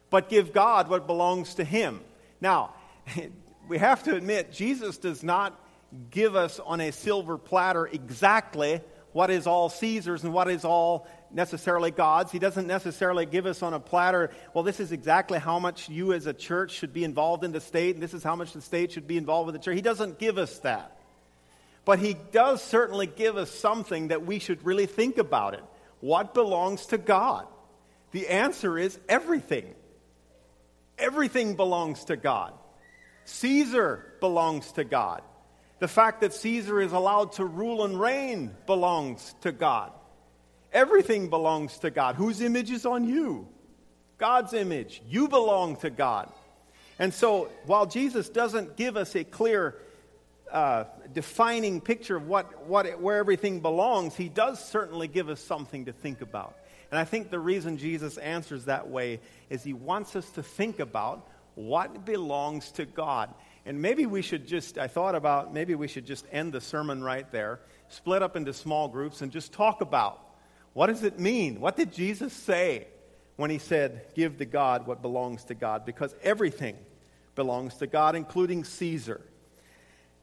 But 0.09 0.29
give 0.29 0.53
God 0.53 0.89
what 0.89 1.07
belongs 1.07 1.55
to 1.55 1.63
him. 1.63 2.01
Now, 2.41 2.73
we 3.67 3.77
have 3.77 4.03
to 4.03 4.15
admit, 4.15 4.51
Jesus 4.51 4.97
does 4.97 5.23
not 5.23 5.59
give 6.11 6.35
us 6.35 6.59
on 6.59 6.81
a 6.81 6.91
silver 6.91 7.37
platter 7.37 7.85
exactly 7.85 8.81
what 9.11 9.29
is 9.29 9.47
all 9.47 9.69
Caesar's 9.69 10.23
and 10.23 10.33
what 10.33 10.49
is 10.49 10.65
all 10.65 11.07
necessarily 11.31 11.91
God's. 11.91 12.31
He 12.31 12.39
doesn't 12.39 12.67
necessarily 12.67 13.25
give 13.25 13.45
us 13.45 13.61
on 13.63 13.73
a 13.73 13.79
platter, 13.79 14.31
well, 14.53 14.63
this 14.63 14.79
is 14.79 14.91
exactly 14.91 15.39
how 15.39 15.59
much 15.59 15.87
you 15.87 16.13
as 16.13 16.25
a 16.25 16.33
church 16.33 16.71
should 16.71 16.93
be 16.93 17.03
involved 17.03 17.43
in 17.43 17.51
the 17.51 17.61
state, 17.61 17.95
and 17.95 18.03
this 18.03 18.13
is 18.13 18.23
how 18.23 18.35
much 18.35 18.53
the 18.53 18.61
state 18.61 18.91
should 18.91 19.07
be 19.07 19.17
involved 19.17 19.45
with 19.45 19.53
the 19.53 19.59
church. 19.59 19.75
He 19.75 19.81
doesn't 19.81 20.19
give 20.19 20.37
us 20.37 20.59
that. 20.59 20.94
But 21.85 21.99
he 21.99 22.15
does 22.31 22.63
certainly 22.63 23.07
give 23.07 23.37
us 23.37 23.51
something 23.51 24.09
that 24.09 24.25
we 24.25 24.39
should 24.39 24.65
really 24.65 24.87
think 24.87 25.17
about 25.17 25.53
it. 25.53 25.63
What 26.01 26.33
belongs 26.33 26.87
to 26.87 26.97
God? 26.97 27.47
The 28.11 28.27
answer 28.27 28.77
is 28.77 28.99
everything. 29.07 29.73
Everything 30.97 31.55
belongs 31.55 32.05
to 32.05 32.17
God. 32.17 32.53
Caesar 33.25 34.13
belongs 34.19 34.71
to 34.73 34.83
God. 34.83 35.21
The 35.79 35.87
fact 35.87 36.21
that 36.21 36.33
Caesar 36.33 36.79
is 36.79 36.93
allowed 36.93 37.33
to 37.33 37.45
rule 37.45 37.83
and 37.85 37.99
reign 37.99 38.55
belongs 38.65 39.35
to 39.41 39.51
God. 39.51 39.91
Everything 40.71 41.29
belongs 41.29 41.77
to 41.79 41.91
God. 41.91 42.15
Whose 42.15 42.41
image 42.41 42.71
is 42.71 42.85
on 42.85 43.03
you? 43.05 43.47
God's 44.17 44.53
image. 44.53 45.01
You 45.07 45.27
belong 45.27 45.75
to 45.77 45.89
God. 45.89 46.31
And 46.97 47.13
so, 47.13 47.49
while 47.65 47.85
Jesus 47.85 48.29
doesn't 48.29 48.77
give 48.77 48.95
us 48.95 49.15
a 49.15 49.23
clear 49.25 49.75
uh, 50.51 50.85
defining 51.13 51.81
picture 51.81 52.15
of 52.15 52.27
what, 52.27 52.67
what, 52.67 52.99
where 52.99 53.17
everything 53.17 53.59
belongs, 53.59 54.15
he 54.15 54.29
does 54.29 54.63
certainly 54.63 55.07
give 55.07 55.29
us 55.29 55.41
something 55.41 55.85
to 55.85 55.93
think 55.93 56.21
about. 56.21 56.55
And 56.91 56.99
I 56.99 57.03
think 57.03 57.29
the 57.29 57.39
reason 57.39 57.77
Jesus 57.77 58.17
answers 58.17 58.65
that 58.65 58.89
way 58.89 59.19
is 59.49 59.63
he 59.63 59.73
wants 59.73 60.15
us 60.15 60.29
to 60.31 60.43
think 60.43 60.79
about 60.79 61.27
what 61.55 62.05
belongs 62.05 62.71
to 62.73 62.85
God. 62.85 63.33
And 63.65 63.81
maybe 63.81 64.05
we 64.05 64.21
should 64.21 64.47
just, 64.47 64.77
I 64.77 64.87
thought 64.87 65.15
about 65.15 65.53
maybe 65.53 65.73
we 65.73 65.87
should 65.87 66.05
just 66.05 66.25
end 66.31 66.53
the 66.53 66.61
sermon 66.61 67.03
right 67.03 67.29
there, 67.31 67.59
split 67.89 68.21
up 68.21 68.35
into 68.35 68.53
small 68.53 68.87
groups, 68.87 69.21
and 69.21 69.31
just 69.31 69.51
talk 69.51 69.81
about 69.81 70.21
what 70.73 70.87
does 70.87 71.03
it 71.03 71.17
mean? 71.17 71.61
What 71.61 71.77
did 71.77 71.93
Jesus 71.93 72.33
say 72.33 72.87
when 73.37 73.49
he 73.49 73.59
said, 73.59 74.07
Give 74.13 74.37
to 74.37 74.45
God 74.45 74.85
what 74.85 75.01
belongs 75.01 75.45
to 75.45 75.55
God? 75.55 75.85
Because 75.85 76.13
everything 76.21 76.75
belongs 77.33 77.75
to 77.75 77.87
God, 77.87 78.15
including 78.15 78.65
Caesar. 78.65 79.21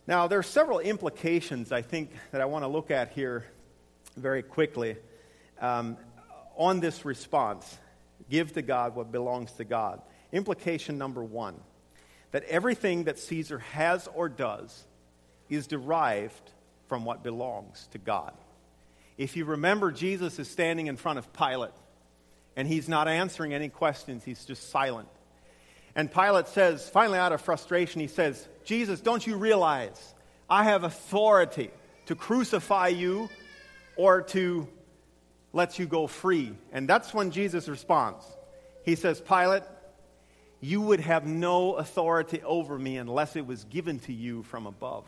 Now, 0.06 0.26
there 0.26 0.38
are 0.38 0.44
several 0.44 0.80
implications, 0.80 1.70
I 1.70 1.82
think, 1.82 2.10
that 2.32 2.40
I 2.40 2.46
want 2.46 2.64
to 2.64 2.68
look 2.68 2.90
at 2.90 3.12
here 3.12 3.44
very 4.16 4.42
quickly 4.42 4.96
um, 5.60 5.96
on 6.56 6.80
this 6.80 7.04
response 7.04 7.78
give 8.28 8.52
to 8.54 8.62
God 8.62 8.96
what 8.96 9.12
belongs 9.12 9.52
to 9.52 9.64
God. 9.64 10.02
Implication 10.32 10.98
number 10.98 11.22
one 11.22 11.54
that 12.32 12.42
everything 12.44 13.04
that 13.04 13.18
Caesar 13.18 13.58
has 13.58 14.08
or 14.14 14.28
does 14.28 14.84
is 15.48 15.66
derived 15.66 16.50
from 16.88 17.04
what 17.04 17.22
belongs 17.22 17.88
to 17.92 17.98
God. 17.98 18.32
If 19.18 19.36
you 19.36 19.44
remember, 19.44 19.92
Jesus 19.92 20.38
is 20.38 20.48
standing 20.50 20.86
in 20.86 20.96
front 20.96 21.18
of 21.18 21.32
Pilate, 21.34 21.72
and 22.56 22.66
he's 22.66 22.88
not 22.88 23.06
answering 23.06 23.52
any 23.52 23.68
questions, 23.68 24.24
he's 24.24 24.44
just 24.46 24.70
silent. 24.70 25.08
And 25.94 26.12
Pilate 26.12 26.48
says, 26.48 26.88
finally, 26.88 27.18
out 27.18 27.32
of 27.32 27.40
frustration, 27.40 28.00
he 28.00 28.06
says, 28.06 28.48
Jesus, 28.64 29.00
don't 29.00 29.26
you 29.26 29.36
realize 29.36 30.14
I 30.48 30.64
have 30.64 30.84
authority 30.84 31.70
to 32.06 32.14
crucify 32.14 32.88
you 32.88 33.28
or 33.96 34.22
to 34.22 34.66
let 35.52 35.78
you 35.78 35.86
go 35.86 36.06
free? 36.06 36.54
And 36.72 36.88
that's 36.88 37.12
when 37.12 37.30
Jesus 37.30 37.68
responds. 37.68 38.24
He 38.84 38.94
says, 38.94 39.20
Pilate, 39.20 39.64
you 40.60 40.80
would 40.80 41.00
have 41.00 41.26
no 41.26 41.74
authority 41.74 42.40
over 42.42 42.78
me 42.78 42.96
unless 42.96 43.36
it 43.36 43.46
was 43.46 43.64
given 43.64 43.98
to 44.00 44.12
you 44.12 44.44
from 44.44 44.66
above. 44.66 45.04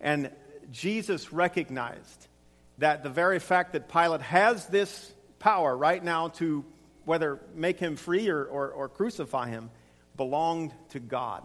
And 0.00 0.30
Jesus 0.70 1.32
recognized 1.32 2.28
that 2.78 3.02
the 3.02 3.10
very 3.10 3.38
fact 3.38 3.72
that 3.72 3.88
Pilate 3.88 4.22
has 4.22 4.66
this 4.66 5.12
power 5.38 5.76
right 5.76 6.02
now 6.02 6.28
to 6.28 6.64
whether 7.06 7.40
make 7.54 7.78
him 7.78 7.96
free 7.96 8.28
or, 8.28 8.44
or, 8.44 8.68
or 8.68 8.88
crucify 8.90 9.48
him 9.48 9.70
belonged 10.16 10.72
to 10.90 11.00
God. 11.00 11.42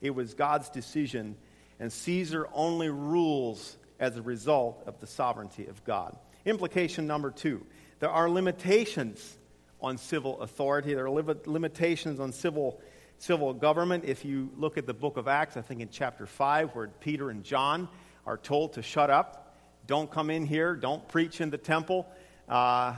It 0.00 0.10
was 0.10 0.34
God's 0.34 0.70
decision, 0.70 1.36
and 1.80 1.92
Caesar 1.92 2.46
only 2.52 2.88
rules 2.88 3.76
as 3.98 4.16
a 4.16 4.22
result 4.22 4.84
of 4.86 5.00
the 5.00 5.06
sovereignty 5.06 5.66
of 5.66 5.82
God. 5.84 6.16
Implication 6.44 7.08
number 7.08 7.32
two 7.32 7.66
there 7.98 8.10
are 8.10 8.30
limitations 8.30 9.36
on 9.80 9.98
civil 9.98 10.40
authority. 10.40 10.94
There 10.94 11.06
are 11.06 11.10
limitations 11.46 12.20
on 12.20 12.32
civil, 12.32 12.80
civil 13.18 13.52
government. 13.52 14.04
If 14.04 14.24
you 14.24 14.50
look 14.56 14.78
at 14.78 14.86
the 14.86 14.94
book 14.94 15.16
of 15.16 15.26
Acts, 15.26 15.56
I 15.56 15.62
think 15.62 15.80
in 15.80 15.88
chapter 15.88 16.26
5, 16.26 16.74
where 16.74 16.88
Peter 17.00 17.30
and 17.30 17.42
John 17.42 17.88
are 18.26 18.36
told 18.36 18.74
to 18.74 18.82
shut 18.82 19.10
up, 19.10 19.56
don't 19.86 20.10
come 20.10 20.30
in 20.30 20.46
here, 20.46 20.76
don't 20.76 21.06
preach 21.08 21.40
in 21.40 21.50
the 21.50 21.58
temple, 21.58 22.06
uh, 22.48 22.94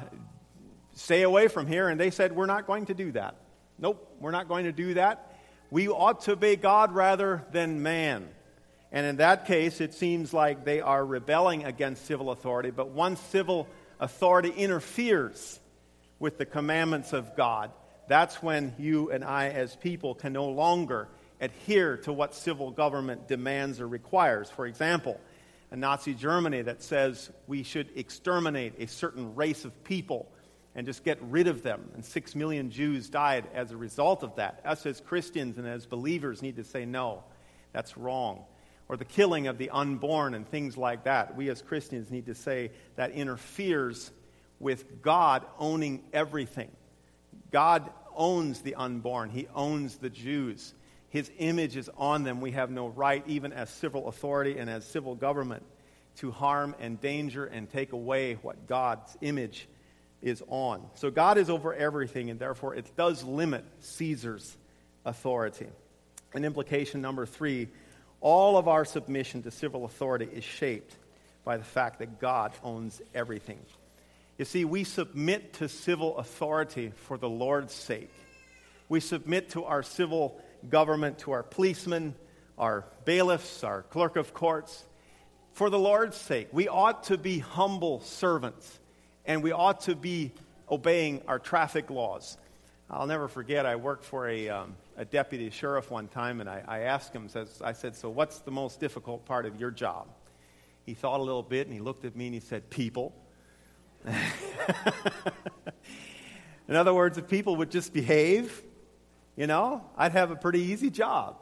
stay 1.00 1.22
away 1.22 1.48
from 1.48 1.66
here. 1.66 1.88
And 1.88 1.98
they 1.98 2.10
said, 2.10 2.34
We're 2.34 2.46
not 2.46 2.66
going 2.66 2.86
to 2.86 2.94
do 2.94 3.12
that. 3.12 3.34
Nope, 3.78 4.06
we're 4.20 4.30
not 4.30 4.48
going 4.48 4.64
to 4.64 4.72
do 4.72 4.94
that. 4.94 5.34
We 5.70 5.88
ought 5.88 6.22
to 6.22 6.32
obey 6.32 6.56
God 6.56 6.92
rather 6.92 7.44
than 7.52 7.82
man. 7.82 8.28
And 8.92 9.06
in 9.06 9.16
that 9.16 9.46
case, 9.46 9.80
it 9.80 9.94
seems 9.94 10.34
like 10.34 10.64
they 10.64 10.80
are 10.80 11.04
rebelling 11.04 11.64
against 11.64 12.06
civil 12.06 12.30
authority. 12.30 12.70
But 12.70 12.88
once 12.88 13.20
civil 13.20 13.68
authority 14.00 14.50
interferes 14.50 15.60
with 16.18 16.38
the 16.38 16.44
commandments 16.44 17.12
of 17.12 17.36
God, 17.36 17.70
that's 18.08 18.42
when 18.42 18.74
you 18.78 19.12
and 19.12 19.22
I, 19.24 19.50
as 19.50 19.76
people, 19.76 20.16
can 20.16 20.32
no 20.32 20.46
longer 20.46 21.06
adhere 21.40 21.98
to 21.98 22.12
what 22.12 22.34
civil 22.34 22.72
government 22.72 23.28
demands 23.28 23.80
or 23.80 23.86
requires. 23.86 24.50
For 24.50 24.66
example, 24.66 25.20
a 25.70 25.76
Nazi 25.76 26.12
Germany 26.12 26.62
that 26.62 26.82
says 26.82 27.30
we 27.46 27.62
should 27.62 27.90
exterminate 27.94 28.74
a 28.80 28.88
certain 28.88 29.36
race 29.36 29.64
of 29.64 29.84
people 29.84 30.28
and 30.74 30.86
just 30.86 31.04
get 31.04 31.18
rid 31.22 31.48
of 31.48 31.62
them. 31.62 31.90
And 31.94 32.04
six 32.04 32.34
million 32.34 32.70
Jews 32.70 33.08
died 33.08 33.46
as 33.54 33.70
a 33.70 33.76
result 33.76 34.22
of 34.22 34.36
that. 34.36 34.60
Us 34.64 34.86
as 34.86 35.00
Christians 35.00 35.58
and 35.58 35.66
as 35.66 35.86
believers 35.86 36.42
need 36.42 36.56
to 36.56 36.64
say, 36.64 36.84
no, 36.84 37.24
that's 37.72 37.96
wrong. 37.96 38.44
Or 38.88 38.96
the 38.96 39.04
killing 39.04 39.46
of 39.46 39.58
the 39.58 39.70
unborn 39.70 40.34
and 40.34 40.48
things 40.48 40.76
like 40.76 41.04
that. 41.04 41.36
We 41.36 41.48
as 41.48 41.62
Christians 41.62 42.10
need 42.10 42.26
to 42.26 42.34
say 42.34 42.70
that 42.96 43.12
interferes 43.12 44.10
with 44.58 45.02
God 45.02 45.44
owning 45.58 46.04
everything. 46.12 46.70
God 47.50 47.90
owns 48.14 48.60
the 48.60 48.74
unborn, 48.74 49.30
He 49.30 49.48
owns 49.54 49.96
the 49.96 50.10
Jews. 50.10 50.74
His 51.08 51.30
image 51.38 51.76
is 51.76 51.90
on 51.96 52.22
them. 52.22 52.40
We 52.40 52.52
have 52.52 52.70
no 52.70 52.86
right, 52.86 53.24
even 53.26 53.52
as 53.52 53.68
civil 53.68 54.06
authority 54.08 54.58
and 54.58 54.70
as 54.70 54.84
civil 54.84 55.16
government, 55.16 55.64
to 56.16 56.30
harm 56.30 56.76
and 56.78 57.00
danger 57.00 57.46
and 57.46 57.68
take 57.68 57.92
away 57.92 58.34
what 58.34 58.68
God's 58.68 59.16
image 59.20 59.66
is 60.22 60.42
on. 60.48 60.84
So 60.94 61.10
God 61.10 61.38
is 61.38 61.50
over 61.50 61.74
everything, 61.74 62.30
and 62.30 62.38
therefore 62.38 62.74
it 62.74 62.96
does 62.96 63.24
limit 63.24 63.64
Caesar's 63.80 64.56
authority. 65.04 65.66
And 66.34 66.44
implication 66.44 67.00
number 67.00 67.26
three 67.26 67.68
all 68.20 68.58
of 68.58 68.68
our 68.68 68.84
submission 68.84 69.42
to 69.44 69.50
civil 69.50 69.86
authority 69.86 70.28
is 70.30 70.44
shaped 70.44 70.94
by 71.44 71.56
the 71.56 71.64
fact 71.64 72.00
that 72.00 72.20
God 72.20 72.52
owns 72.62 73.00
everything. 73.14 73.58
You 74.36 74.44
see, 74.44 74.64
we 74.64 74.84
submit 74.84 75.54
to 75.54 75.68
civil 75.68 76.18
authority 76.18 76.92
for 76.94 77.16
the 77.18 77.28
Lord's 77.28 77.74
sake. 77.74 78.10
We 78.88 79.00
submit 79.00 79.50
to 79.50 79.64
our 79.64 79.82
civil 79.82 80.40
government, 80.68 81.18
to 81.20 81.32
our 81.32 81.42
policemen, 81.42 82.14
our 82.58 82.84
bailiffs, 83.04 83.64
our 83.64 83.82
clerk 83.82 84.16
of 84.16 84.34
courts, 84.34 84.84
for 85.52 85.70
the 85.70 85.78
Lord's 85.78 86.16
sake. 86.16 86.48
We 86.52 86.68
ought 86.68 87.04
to 87.04 87.18
be 87.18 87.38
humble 87.38 88.00
servants, 88.00 88.79
and 89.30 89.44
we 89.44 89.52
ought 89.52 89.82
to 89.82 89.94
be 89.94 90.32
obeying 90.68 91.22
our 91.28 91.38
traffic 91.38 91.88
laws. 91.88 92.36
I'll 92.90 93.06
never 93.06 93.28
forget, 93.28 93.64
I 93.64 93.76
worked 93.76 94.04
for 94.04 94.28
a, 94.28 94.48
um, 94.48 94.74
a 94.96 95.04
deputy 95.04 95.50
sheriff 95.50 95.88
one 95.88 96.08
time, 96.08 96.40
and 96.40 96.50
I, 96.50 96.64
I 96.66 96.80
asked 96.80 97.14
him, 97.14 97.28
says, 97.28 97.62
I 97.64 97.72
said, 97.72 97.94
So 97.94 98.10
what's 98.10 98.40
the 98.40 98.50
most 98.50 98.80
difficult 98.80 99.24
part 99.24 99.46
of 99.46 99.60
your 99.60 99.70
job? 99.70 100.08
He 100.84 100.94
thought 100.94 101.20
a 101.20 101.22
little 101.22 101.44
bit, 101.44 101.68
and 101.68 101.72
he 101.72 101.78
looked 101.78 102.04
at 102.04 102.16
me 102.16 102.26
and 102.26 102.34
he 102.34 102.40
said, 102.40 102.70
People. 102.70 103.14
In 106.68 106.74
other 106.74 106.92
words, 106.92 107.16
if 107.16 107.28
people 107.28 107.54
would 107.54 107.70
just 107.70 107.92
behave, 107.92 108.60
you 109.36 109.46
know, 109.46 109.84
I'd 109.96 110.10
have 110.10 110.32
a 110.32 110.36
pretty 110.36 110.62
easy 110.62 110.90
job. 110.90 111.36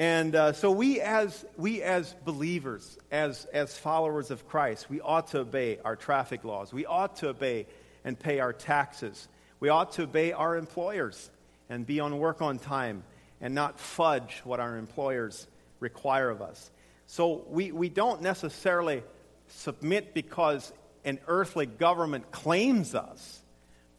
And 0.00 0.34
uh, 0.34 0.54
so 0.54 0.70
we 0.70 1.02
as, 1.02 1.44
we 1.58 1.82
as 1.82 2.16
believers, 2.24 2.96
as, 3.10 3.44
as 3.52 3.76
followers 3.76 4.30
of 4.30 4.48
Christ, 4.48 4.88
we 4.88 5.02
ought 5.02 5.26
to 5.28 5.40
obey 5.40 5.78
our 5.84 5.94
traffic 5.94 6.42
laws. 6.42 6.72
We 6.72 6.86
ought 6.86 7.16
to 7.16 7.28
obey 7.28 7.66
and 8.02 8.18
pay 8.18 8.40
our 8.40 8.54
taxes. 8.54 9.28
We 9.60 9.68
ought 9.68 9.92
to 9.92 10.04
obey 10.04 10.32
our 10.32 10.56
employers 10.56 11.30
and 11.68 11.86
be 11.86 12.00
on 12.00 12.18
work 12.18 12.40
on 12.40 12.58
time 12.58 13.02
and 13.42 13.54
not 13.54 13.78
fudge 13.78 14.40
what 14.42 14.58
our 14.58 14.78
employers 14.78 15.46
require 15.80 16.30
of 16.30 16.40
us. 16.40 16.70
So 17.06 17.44
we, 17.50 17.70
we 17.70 17.90
don't 17.90 18.22
necessarily 18.22 19.02
submit 19.48 20.14
because 20.14 20.72
an 21.04 21.18
earthly 21.26 21.66
government 21.66 22.30
claims 22.30 22.94
us, 22.94 23.42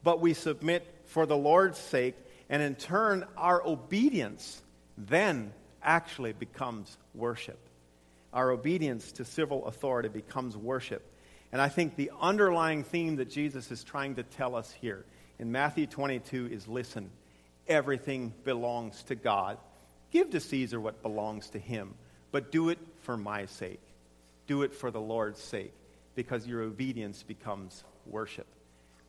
but 0.02 0.20
we 0.20 0.34
submit 0.34 0.84
for 1.06 1.28
the 1.28 1.38
Lord's 1.38 1.78
sake, 1.78 2.16
and 2.50 2.64
in 2.64 2.74
turn, 2.74 3.24
our 3.38 3.62
obedience 3.64 4.64
then 4.98 5.54
actually 5.84 6.34
becomes 6.34 6.98
worship. 7.14 7.60
Our 8.34 8.52
obedience 8.52 9.12
to 9.14 9.26
civil 9.26 9.66
authority 9.66 10.10
becomes 10.10 10.56
worship. 10.56 11.04
And 11.52 11.62
I 11.62 11.68
think 11.68 11.96
the 11.96 12.12
underlying 12.22 12.84
theme 12.84 13.18
that 13.18 13.30
Jesus 13.30 13.72
is 13.72 13.84
trying 13.84 14.16
to 14.16 14.24
tell 14.24 14.56
us 14.56 14.72
here 14.72 15.06
in 15.38 15.52
Matthew 15.52 15.88
22 15.88 16.50
is 16.52 16.68
listen, 16.68 17.10
everything 17.68 18.34
belongs 18.46 19.04
to 19.04 19.16
God. 19.16 19.58
Give 20.12 20.30
to 20.30 20.40
Caesar 20.40 20.80
what 20.80 21.02
belongs 21.02 21.50
to 21.50 21.60
him, 21.60 21.96
but 22.32 22.52
do 22.52 22.70
it 22.70 22.80
for 23.02 23.18
my 23.18 23.48
sake. 23.48 23.82
Do 24.48 24.62
it 24.62 24.74
for 24.74 24.92
the 24.92 25.02
Lord's 25.02 25.42
sake 25.42 25.74
because 26.16 26.48
your 26.48 26.62
obedience 26.62 27.24
becomes 27.24 27.84
worship. 28.06 28.48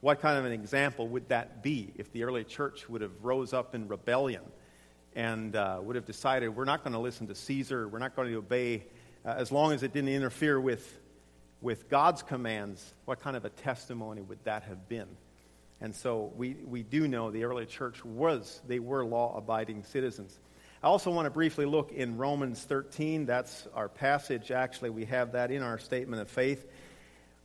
What 0.00 0.20
kind 0.20 0.38
of 0.38 0.44
an 0.44 0.52
example 0.52 1.06
would 1.08 1.28
that 1.28 1.62
be 1.62 1.92
if 1.96 2.10
the 2.12 2.24
early 2.24 2.44
church 2.44 2.88
would 2.88 3.02
have 3.02 3.12
rose 3.22 3.52
up 3.52 3.74
in 3.74 3.86
rebellion 3.86 4.42
and 5.14 5.54
uh, 5.56 5.78
would 5.82 5.96
have 5.96 6.06
decided 6.06 6.56
we're 6.56 6.64
not 6.64 6.82
going 6.82 6.94
to 6.94 6.98
listen 6.98 7.26
to 7.28 7.34
Caesar, 7.34 7.88
we're 7.88 7.98
not 7.98 8.16
going 8.16 8.28
to 8.28 8.36
obey 8.36 8.84
uh, 9.24 9.34
as 9.36 9.52
long 9.52 9.72
as 9.72 9.82
it 9.82 9.92
didn't 9.92 10.10
interfere 10.10 10.60
with, 10.60 10.98
with 11.60 11.88
God's 11.88 12.22
commands? 12.22 12.92
What 13.04 13.20
kind 13.20 13.36
of 13.36 13.44
a 13.44 13.50
testimony 13.50 14.20
would 14.20 14.42
that 14.44 14.64
have 14.64 14.88
been? 14.88 15.08
And 15.80 15.94
so 15.94 16.32
we, 16.36 16.54
we 16.66 16.82
do 16.82 17.08
know 17.08 17.30
the 17.30 17.44
early 17.44 17.66
church 17.66 18.04
was, 18.04 18.60
they 18.66 18.78
were 18.78 19.04
law 19.04 19.36
abiding 19.36 19.84
citizens. 19.84 20.38
I 20.82 20.86
also 20.86 21.10
want 21.10 21.26
to 21.26 21.30
briefly 21.30 21.66
look 21.66 21.92
in 21.92 22.16
Romans 22.16 22.62
13. 22.62 23.26
That's 23.26 23.68
our 23.74 23.88
passage. 23.88 24.50
Actually, 24.50 24.90
we 24.90 25.04
have 25.04 25.32
that 25.32 25.50
in 25.50 25.62
our 25.62 25.78
statement 25.78 26.22
of 26.22 26.28
faith. 26.28 26.66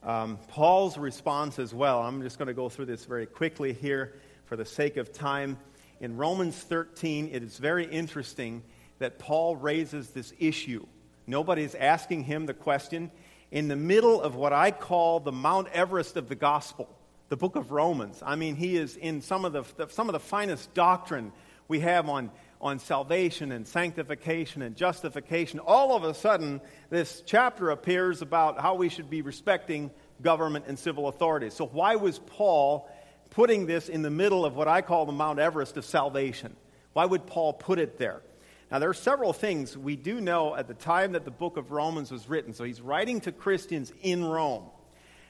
Um, 0.04 0.40
Paul's 0.50 0.98
response 0.98 1.60
as 1.60 1.74
well, 1.74 2.02
I'm 2.02 2.22
just 2.22 2.38
going 2.38 2.48
to 2.48 2.54
go 2.54 2.70
through 2.70 2.86
this 2.86 3.06
very 3.06 3.26
quickly 3.26 3.74
here 3.74 4.16
for 4.46 4.56
the 4.56 4.66
sake 4.66 4.98
of 4.98 5.12
time. 5.12 5.58
In 6.00 6.16
Romans 6.16 6.56
13, 6.56 7.30
it 7.32 7.42
is 7.42 7.58
very 7.58 7.86
interesting 7.86 8.64
that 9.00 9.18
Paul 9.18 9.56
raises 9.56 10.10
this 10.12 10.32
issue. 10.40 10.86
Nobody's 11.26 11.74
asking 11.74 12.24
him 12.26 12.46
the 12.46 12.54
question. 12.54 13.12
In 13.52 13.68
the 13.68 13.76
middle 13.76 14.22
of 14.22 14.36
what 14.36 14.54
I 14.54 14.72
call 14.72 15.20
the 15.20 15.32
Mount 15.32 15.70
Everest 15.70 16.16
of 16.16 16.30
the 16.30 16.36
gospel, 16.36 16.88
the 17.30 17.38
book 17.38 17.56
of 17.56 17.72
Romans. 17.72 18.22
I 18.26 18.36
mean, 18.36 18.56
he 18.56 18.78
is 18.78 18.96
in 18.96 19.22
some 19.22 19.44
of 19.44 19.54
the, 19.54 19.88
some 19.90 20.08
of 20.08 20.14
the 20.14 20.20
finest 20.20 20.74
doctrine 20.74 21.32
we 21.68 21.80
have 21.82 22.08
on, 22.08 22.32
on 22.62 22.80
salvation 22.80 23.52
and 23.52 23.68
sanctification 23.68 24.62
and 24.62 24.76
justification. 24.76 25.60
All 25.60 25.96
of 25.96 26.04
a 26.04 26.14
sudden, 26.14 26.62
this 26.90 27.24
chapter 27.26 27.72
appears 27.72 28.22
about 28.22 28.62
how 28.62 28.76
we 28.76 28.90
should 28.90 29.10
be 29.10 29.22
respecting 29.22 29.92
government 30.22 30.66
and 30.68 30.78
civil 30.78 31.08
authorities. 31.08 31.54
So, 31.54 31.66
why 31.66 31.96
was 31.96 32.20
Paul 32.20 32.90
putting 33.38 33.68
this 33.68 33.88
in 33.88 34.02
the 34.02 34.10
middle 34.10 34.46
of 34.46 34.56
what 34.56 34.68
I 34.68 34.82
call 34.82 35.06
the 35.06 35.12
Mount 35.12 35.38
Everest 35.38 35.78
of 35.78 35.86
salvation? 35.86 36.56
Why 36.94 37.06
would 37.06 37.28
Paul 37.28 37.54
put 37.54 37.78
it 37.78 38.00
there? 38.00 38.24
Now, 38.72 38.80
there 38.80 38.90
are 38.90 38.96
several 38.96 39.32
things 39.32 39.78
we 39.78 39.96
do 39.96 40.20
know 40.20 40.56
at 40.56 40.68
the 40.68 40.74
time 40.74 41.12
that 41.12 41.24
the 41.24 41.30
book 41.30 41.56
of 41.56 41.70
Romans 41.70 42.10
was 42.10 42.28
written. 42.28 42.56
So, 42.56 42.64
he's 42.64 42.82
writing 42.82 43.22
to 43.22 43.32
Christians 43.32 43.94
in 44.02 44.26
Rome. 44.26 44.64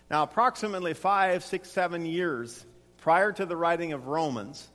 Now, 0.10 0.24
approximately 0.24 0.94
five, 0.94 1.44
six, 1.44 1.70
seven 1.70 2.06
years 2.06 2.66
prior 3.00 3.34
to 3.34 3.46
the 3.46 3.58
writing 3.58 3.92
of 3.92 4.08
Romans, 4.08 4.66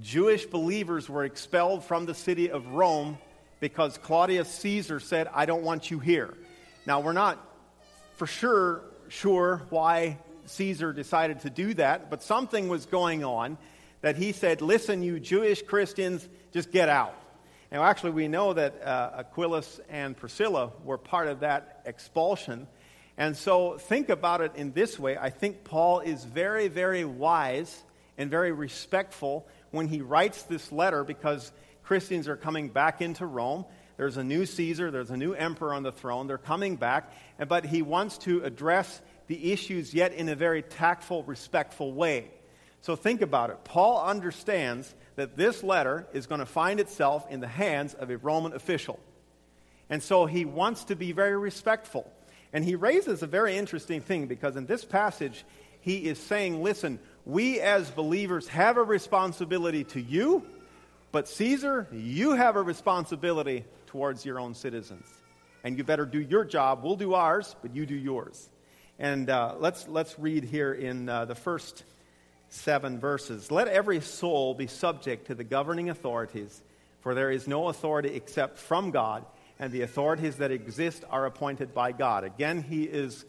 Jewish 0.00 0.44
believers 0.44 1.08
were 1.08 1.24
expelled 1.24 1.84
from 1.84 2.06
the 2.06 2.14
city 2.14 2.50
of 2.50 2.66
Rome 2.66 3.18
because 3.60 3.98
Claudius 3.98 4.48
Caesar 4.48 4.98
said, 4.98 5.28
I 5.32 5.46
don't 5.46 5.62
want 5.62 5.92
you 5.92 6.00
here. 6.00 6.34
Now, 6.86 6.98
we're 6.98 7.12
not 7.12 7.38
for 8.16 8.26
sure 8.26 8.82
sure 9.08 9.62
why 9.70 10.18
Caesar 10.48 10.92
decided 10.92 11.40
to 11.40 11.50
do 11.50 11.74
that, 11.74 12.10
but 12.10 12.22
something 12.22 12.68
was 12.68 12.86
going 12.86 13.24
on 13.24 13.58
that 14.00 14.16
he 14.16 14.32
said, 14.32 14.60
Listen, 14.60 15.02
you 15.02 15.20
Jewish 15.20 15.62
Christians, 15.62 16.28
just 16.52 16.70
get 16.70 16.88
out. 16.88 17.14
Now, 17.70 17.84
actually, 17.84 18.12
we 18.12 18.28
know 18.28 18.54
that 18.54 18.82
uh, 18.82 19.10
Aquilus 19.18 19.80
and 19.90 20.16
Priscilla 20.16 20.72
were 20.84 20.96
part 20.96 21.28
of 21.28 21.40
that 21.40 21.82
expulsion. 21.84 22.66
And 23.18 23.36
so, 23.36 23.76
think 23.76 24.08
about 24.08 24.40
it 24.40 24.52
in 24.54 24.72
this 24.72 24.98
way. 24.98 25.18
I 25.18 25.30
think 25.30 25.64
Paul 25.64 26.00
is 26.00 26.24
very, 26.24 26.68
very 26.68 27.04
wise 27.04 27.82
and 28.16 28.30
very 28.30 28.52
respectful 28.52 29.46
when 29.70 29.88
he 29.88 30.00
writes 30.00 30.44
this 30.44 30.72
letter 30.72 31.04
because 31.04 31.52
Christians 31.82 32.28
are 32.28 32.36
coming 32.36 32.68
back 32.68 33.02
into 33.02 33.26
Rome. 33.26 33.64
There's 33.98 34.16
a 34.16 34.24
new 34.24 34.46
Caesar, 34.46 34.90
there's 34.90 35.10
a 35.10 35.16
new 35.16 35.32
emperor 35.34 35.74
on 35.74 35.82
the 35.82 35.92
throne. 35.92 36.26
They're 36.26 36.38
coming 36.38 36.76
back. 36.76 37.12
But 37.48 37.66
he 37.66 37.82
wants 37.82 38.18
to 38.18 38.44
address 38.44 39.00
the 39.28 39.52
issues 39.52 39.94
yet 39.94 40.12
in 40.12 40.28
a 40.28 40.34
very 40.34 40.62
tactful, 40.62 41.22
respectful 41.22 41.92
way. 41.92 42.30
So, 42.80 42.96
think 42.96 43.22
about 43.22 43.50
it. 43.50 43.64
Paul 43.64 44.04
understands 44.04 44.94
that 45.16 45.36
this 45.36 45.62
letter 45.62 46.06
is 46.12 46.26
going 46.26 46.38
to 46.38 46.46
find 46.46 46.78
itself 46.78 47.26
in 47.28 47.40
the 47.40 47.48
hands 47.48 47.94
of 47.94 48.10
a 48.10 48.16
Roman 48.18 48.52
official. 48.52 49.00
And 49.90 50.02
so 50.02 50.26
he 50.26 50.44
wants 50.44 50.84
to 50.84 50.96
be 50.96 51.12
very 51.12 51.36
respectful. 51.36 52.10
And 52.52 52.64
he 52.64 52.76
raises 52.76 53.22
a 53.22 53.26
very 53.26 53.56
interesting 53.56 54.00
thing 54.00 54.26
because 54.26 54.56
in 54.56 54.66
this 54.66 54.84
passage, 54.84 55.44
he 55.80 56.06
is 56.06 56.18
saying, 56.18 56.62
listen, 56.62 56.98
we 57.24 57.60
as 57.60 57.90
believers 57.90 58.48
have 58.48 58.76
a 58.76 58.82
responsibility 58.82 59.84
to 59.84 60.00
you, 60.00 60.46
but 61.12 61.28
Caesar, 61.28 61.88
you 61.92 62.32
have 62.32 62.56
a 62.56 62.62
responsibility 62.62 63.64
towards 63.86 64.24
your 64.24 64.38
own 64.38 64.54
citizens. 64.54 65.06
And 65.64 65.76
you 65.76 65.84
better 65.84 66.06
do 66.06 66.20
your 66.20 66.44
job. 66.44 66.84
We'll 66.84 66.96
do 66.96 67.14
ours, 67.14 67.56
but 67.60 67.74
you 67.74 67.86
do 67.86 67.94
yours. 67.94 68.48
And 68.98 69.30
uh, 69.30 69.54
let's, 69.58 69.86
let's 69.86 70.18
read 70.18 70.44
here 70.44 70.72
in 70.72 71.08
uh, 71.08 71.24
the 71.24 71.36
first 71.36 71.84
seven 72.48 72.98
verses. 72.98 73.50
Let 73.50 73.68
every 73.68 74.00
soul 74.00 74.54
be 74.54 74.66
subject 74.66 75.28
to 75.28 75.34
the 75.36 75.44
governing 75.44 75.88
authorities, 75.88 76.62
for 77.02 77.14
there 77.14 77.30
is 77.30 77.46
no 77.46 77.68
authority 77.68 78.14
except 78.14 78.58
from 78.58 78.90
God, 78.90 79.24
and 79.60 79.72
the 79.72 79.82
authorities 79.82 80.36
that 80.36 80.50
exist 80.50 81.04
are 81.10 81.26
appointed 81.26 81.74
by 81.74 81.92
God. 81.92 82.24
Again, 82.24 82.62
he 82.62 82.84
is, 82.84 83.24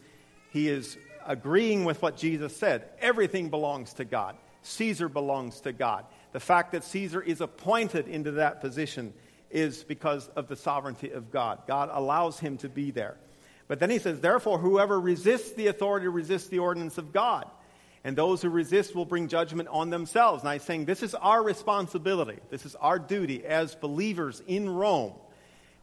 he 0.52 0.68
is 0.68 0.96
agreeing 1.24 1.84
with 1.84 2.02
what 2.02 2.16
Jesus 2.16 2.56
said. 2.56 2.88
Everything 3.00 3.48
belongs 3.48 3.92
to 3.94 4.04
God, 4.04 4.36
Caesar 4.62 5.08
belongs 5.08 5.60
to 5.60 5.72
God. 5.72 6.04
The 6.32 6.40
fact 6.40 6.72
that 6.72 6.84
Caesar 6.84 7.20
is 7.22 7.40
appointed 7.40 8.08
into 8.08 8.32
that 8.32 8.60
position 8.60 9.12
is 9.50 9.82
because 9.84 10.28
of 10.36 10.48
the 10.48 10.56
sovereignty 10.56 11.10
of 11.10 11.30
God. 11.30 11.60
God 11.66 11.90
allows 11.92 12.38
him 12.38 12.56
to 12.58 12.68
be 12.68 12.90
there. 12.90 13.16
But 13.70 13.78
then 13.78 13.88
he 13.88 14.00
says, 14.00 14.18
Therefore, 14.18 14.58
whoever 14.58 14.98
resists 14.98 15.52
the 15.52 15.68
authority 15.68 16.08
resists 16.08 16.48
the 16.48 16.58
ordinance 16.58 16.98
of 16.98 17.12
God 17.12 17.48
and 18.02 18.16
those 18.16 18.42
who 18.42 18.48
resist 18.48 18.96
will 18.96 19.04
bring 19.04 19.28
judgment 19.28 19.68
on 19.68 19.90
themselves. 19.90 20.42
And 20.42 20.48
I'm 20.48 20.58
saying 20.58 20.86
this 20.86 21.04
is 21.04 21.14
our 21.14 21.40
responsibility. 21.40 22.40
This 22.50 22.66
is 22.66 22.74
our 22.74 22.98
duty 22.98 23.46
as 23.46 23.76
believers 23.76 24.42
in 24.48 24.68
Rome. 24.68 25.12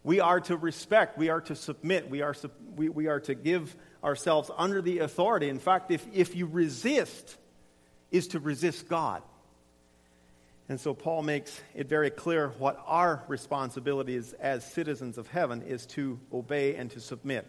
We 0.04 0.20
are 0.20 0.42
to 0.42 0.58
respect, 0.58 1.18
we 1.18 1.30
are 1.30 1.40
to 1.40 1.56
submit, 1.56 2.10
we 2.10 2.22
are, 2.22 2.36
we, 2.76 2.90
we 2.90 3.08
are 3.08 3.22
to 3.22 3.36
give 3.36 3.74
ourselves 4.04 4.52
under 4.58 4.82
the 4.82 5.00
authority. 5.00 5.48
In 5.48 5.60
fact, 5.60 5.90
if, 5.90 6.06
if 6.14 6.36
you 6.36 6.46
resist, 6.46 7.38
is 8.12 8.28
to 8.30 8.40
resist 8.40 8.90
God. 8.90 9.24
And 10.68 10.78
so 10.78 10.94
Paul 10.94 11.24
makes 11.24 11.58
it 11.74 11.88
very 11.88 12.10
clear 12.10 12.50
what 12.58 12.84
our 12.86 13.24
responsibility 13.30 14.18
is 14.18 14.34
as 14.34 14.70
citizens 14.70 15.18
of 15.18 15.28
heaven 15.28 15.62
is 15.62 15.86
to 15.88 16.20
obey 16.34 16.76
and 16.76 16.92
to 16.92 17.00
submit. 17.00 17.48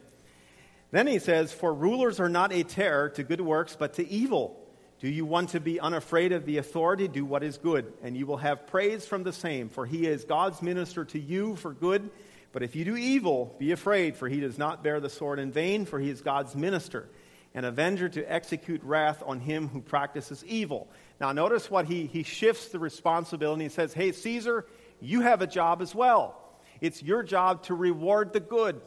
Then 0.90 1.06
he 1.06 1.18
says, 1.18 1.52
For 1.52 1.72
rulers 1.72 2.20
are 2.20 2.28
not 2.28 2.52
a 2.52 2.62
terror 2.62 3.10
to 3.10 3.22
good 3.22 3.40
works, 3.40 3.76
but 3.78 3.94
to 3.94 4.08
evil. 4.08 4.64
Do 5.00 5.08
you 5.08 5.24
want 5.24 5.50
to 5.50 5.60
be 5.60 5.78
unafraid 5.78 6.32
of 6.32 6.44
the 6.44 6.58
authority? 6.58 7.06
Do 7.06 7.24
what 7.24 7.44
is 7.44 7.58
good, 7.58 7.92
and 8.02 8.16
you 8.16 8.26
will 8.26 8.38
have 8.38 8.66
praise 8.66 9.06
from 9.06 9.22
the 9.22 9.32
same, 9.32 9.68
for 9.68 9.86
he 9.86 10.06
is 10.06 10.24
God's 10.24 10.60
minister 10.60 11.04
to 11.06 11.20
you 11.20 11.54
for 11.56 11.72
good. 11.72 12.10
But 12.50 12.62
if 12.62 12.74
you 12.74 12.84
do 12.84 12.96
evil, 12.96 13.54
be 13.58 13.70
afraid, 13.72 14.16
for 14.16 14.28
he 14.28 14.40
does 14.40 14.58
not 14.58 14.82
bear 14.82 14.98
the 14.98 15.10
sword 15.10 15.38
in 15.38 15.52
vain, 15.52 15.84
for 15.84 16.00
he 16.00 16.10
is 16.10 16.22
God's 16.22 16.56
minister, 16.56 17.08
an 17.54 17.64
avenger 17.64 18.08
to 18.08 18.24
execute 18.24 18.82
wrath 18.82 19.22
on 19.24 19.38
him 19.38 19.68
who 19.68 19.80
practices 19.80 20.44
evil. 20.46 20.88
Now, 21.20 21.30
notice 21.32 21.70
what 21.70 21.84
he, 21.84 22.06
he 22.06 22.24
shifts 22.24 22.68
the 22.68 22.78
responsibility. 22.78 23.64
He 23.64 23.68
says, 23.68 23.92
Hey, 23.92 24.10
Caesar, 24.10 24.66
you 25.00 25.20
have 25.20 25.42
a 25.42 25.46
job 25.46 25.80
as 25.80 25.94
well. 25.94 26.42
It's 26.80 27.02
your 27.02 27.22
job 27.22 27.64
to 27.64 27.74
reward 27.74 28.32
the 28.32 28.40
good 28.40 28.80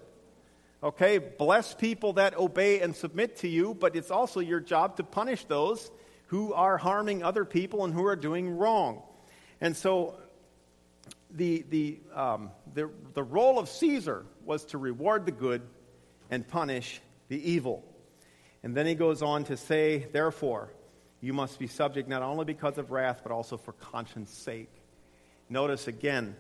Okay, 0.84 1.20
bless 1.20 1.76
people 1.76 2.14
that 2.14 2.36
obey 2.36 2.80
and 2.80 2.96
submit 2.96 3.38
to 3.38 3.48
you, 3.48 3.76
but 3.76 3.96
it's 3.96 4.10
also 4.10 4.40
your 4.40 4.60
job 4.60 4.98
to 4.98 5.04
punish 5.04 5.46
those 5.46 5.92
who 6.28 6.54
are 6.54 6.76
harming 6.78 7.22
other 7.22 7.46
people 7.46 7.86
and 7.86 7.94
who 7.94 8.06
are 8.08 8.16
doing 8.16 8.58
wrong. 8.58 9.04
And 9.60 9.78
so 9.78 10.16
the, 11.30 11.64
the, 11.70 12.00
um, 12.16 12.50
the, 12.74 12.90
the 13.14 13.22
role 13.22 13.60
of 13.60 13.70
Caesar 13.70 14.26
was 14.44 14.66
to 14.66 14.80
reward 14.80 15.28
the 15.28 15.32
good 15.32 15.62
and 16.32 16.48
punish 16.48 17.00
the 17.28 17.52
evil. 17.52 17.84
And 18.64 18.76
then 18.76 18.88
he 18.88 18.96
goes 18.96 19.22
on 19.22 19.44
to 19.46 19.58
say, 19.58 20.08
therefore, 20.12 20.74
you 21.20 21.34
must 21.34 21.60
be 21.60 21.68
subject 21.68 22.10
not 22.10 22.24
only 22.24 22.46
because 22.46 22.80
of 22.80 22.90
wrath, 22.90 23.20
but 23.22 23.32
also 23.32 23.56
for 23.56 23.74
conscience 23.74 24.32
sake. 24.32 24.72
Notice 25.48 25.88
again, 25.88 26.36